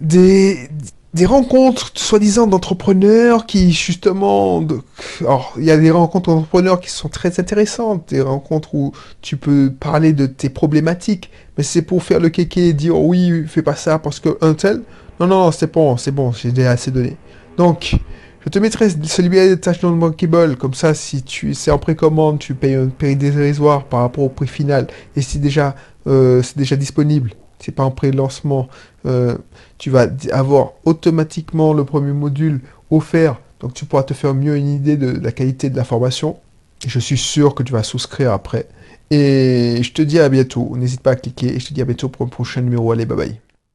des, 0.00 0.70
des 1.16 1.26
rencontres, 1.26 1.92
soi-disant, 1.94 2.46
d'entrepreneurs 2.46 3.46
qui, 3.46 3.72
justement, 3.72 4.62
alors, 5.20 5.54
il 5.56 5.64
y 5.64 5.70
a 5.70 5.76
des 5.78 5.90
rencontres 5.90 6.30
d'entrepreneurs 6.30 6.80
qui 6.80 6.90
sont 6.90 7.08
très 7.08 7.40
intéressantes, 7.40 8.10
des 8.10 8.20
rencontres 8.20 8.74
où 8.74 8.92
tu 9.22 9.36
peux 9.38 9.72
parler 9.72 10.12
de 10.12 10.26
tes 10.26 10.50
problématiques, 10.50 11.30
mais 11.56 11.64
c'est 11.64 11.82
pour 11.82 12.02
faire 12.02 12.20
le 12.20 12.28
kéké 12.28 12.68
et 12.68 12.72
dire 12.74 12.98
oui, 12.98 13.44
fais 13.46 13.62
pas 13.62 13.74
ça 13.76 13.98
parce 13.98 14.20
que 14.20 14.36
un 14.42 14.54
tel. 14.54 14.82
Non, 15.18 15.26
non, 15.26 15.50
c'est 15.52 15.72
bon, 15.72 15.96
c'est 15.96 16.10
bon, 16.12 16.32
j'ai 16.32 16.52
déjà 16.52 16.72
assez 16.72 16.90
donné. 16.90 17.16
Donc, 17.56 17.96
je 18.46 18.50
te 18.50 18.58
mettrai 18.60 18.88
libérer 19.18 19.48
des 19.48 19.60
tâches 19.60 19.82
non 19.82 19.90
bankable, 19.96 20.56
comme 20.56 20.74
ça, 20.74 20.94
si 20.94 21.22
tu 21.22 21.52
c'est 21.52 21.72
en 21.72 21.78
précommande, 21.78 22.38
tu 22.38 22.54
payes 22.54 22.74
un 22.74 22.86
prix 22.86 23.16
dérisoire 23.16 23.84
par 23.84 24.00
rapport 24.00 24.22
au 24.22 24.28
prix 24.28 24.46
final, 24.46 24.86
et 25.16 25.22
si 25.22 25.40
déjà 25.40 25.74
euh, 26.06 26.42
c'est 26.42 26.56
déjà 26.56 26.76
disponible, 26.76 27.32
c'est 27.58 27.72
pas 27.72 27.82
en 27.82 27.90
pré-lancement, 27.90 28.68
euh, 29.04 29.36
tu 29.78 29.90
vas 29.90 30.06
avoir 30.30 30.72
automatiquement 30.84 31.72
le 31.72 31.84
premier 31.84 32.12
module 32.12 32.60
offert, 32.90 33.40
donc 33.58 33.74
tu 33.74 33.84
pourras 33.84 34.04
te 34.04 34.14
faire 34.14 34.32
mieux 34.32 34.56
une 34.56 34.68
idée 34.68 34.96
de, 34.96 35.18
la 35.18 35.32
qualité 35.32 35.68
de 35.68 35.76
la 35.76 35.84
formation. 35.84 36.38
Je 36.86 36.98
suis 37.00 37.16
sûr 37.16 37.54
que 37.54 37.62
tu 37.62 37.72
vas 37.72 37.82
souscrire 37.82 38.32
après. 38.32 38.68
Et 39.10 39.78
je 39.82 39.92
te 39.92 40.02
dis 40.02 40.18
à 40.18 40.28
bientôt. 40.28 40.76
N'hésite 40.76 41.00
pas 41.00 41.12
à 41.12 41.16
cliquer 41.16 41.54
et 41.56 41.58
je 41.58 41.68
te 41.68 41.74
dis 41.74 41.80
à 41.80 41.86
bientôt 41.86 42.10
pour 42.10 42.26
un 42.26 42.28
prochain 42.28 42.60
numéro. 42.60 42.92
Allez, 42.92 43.06
bye 43.06 43.16
bye. 43.16 43.40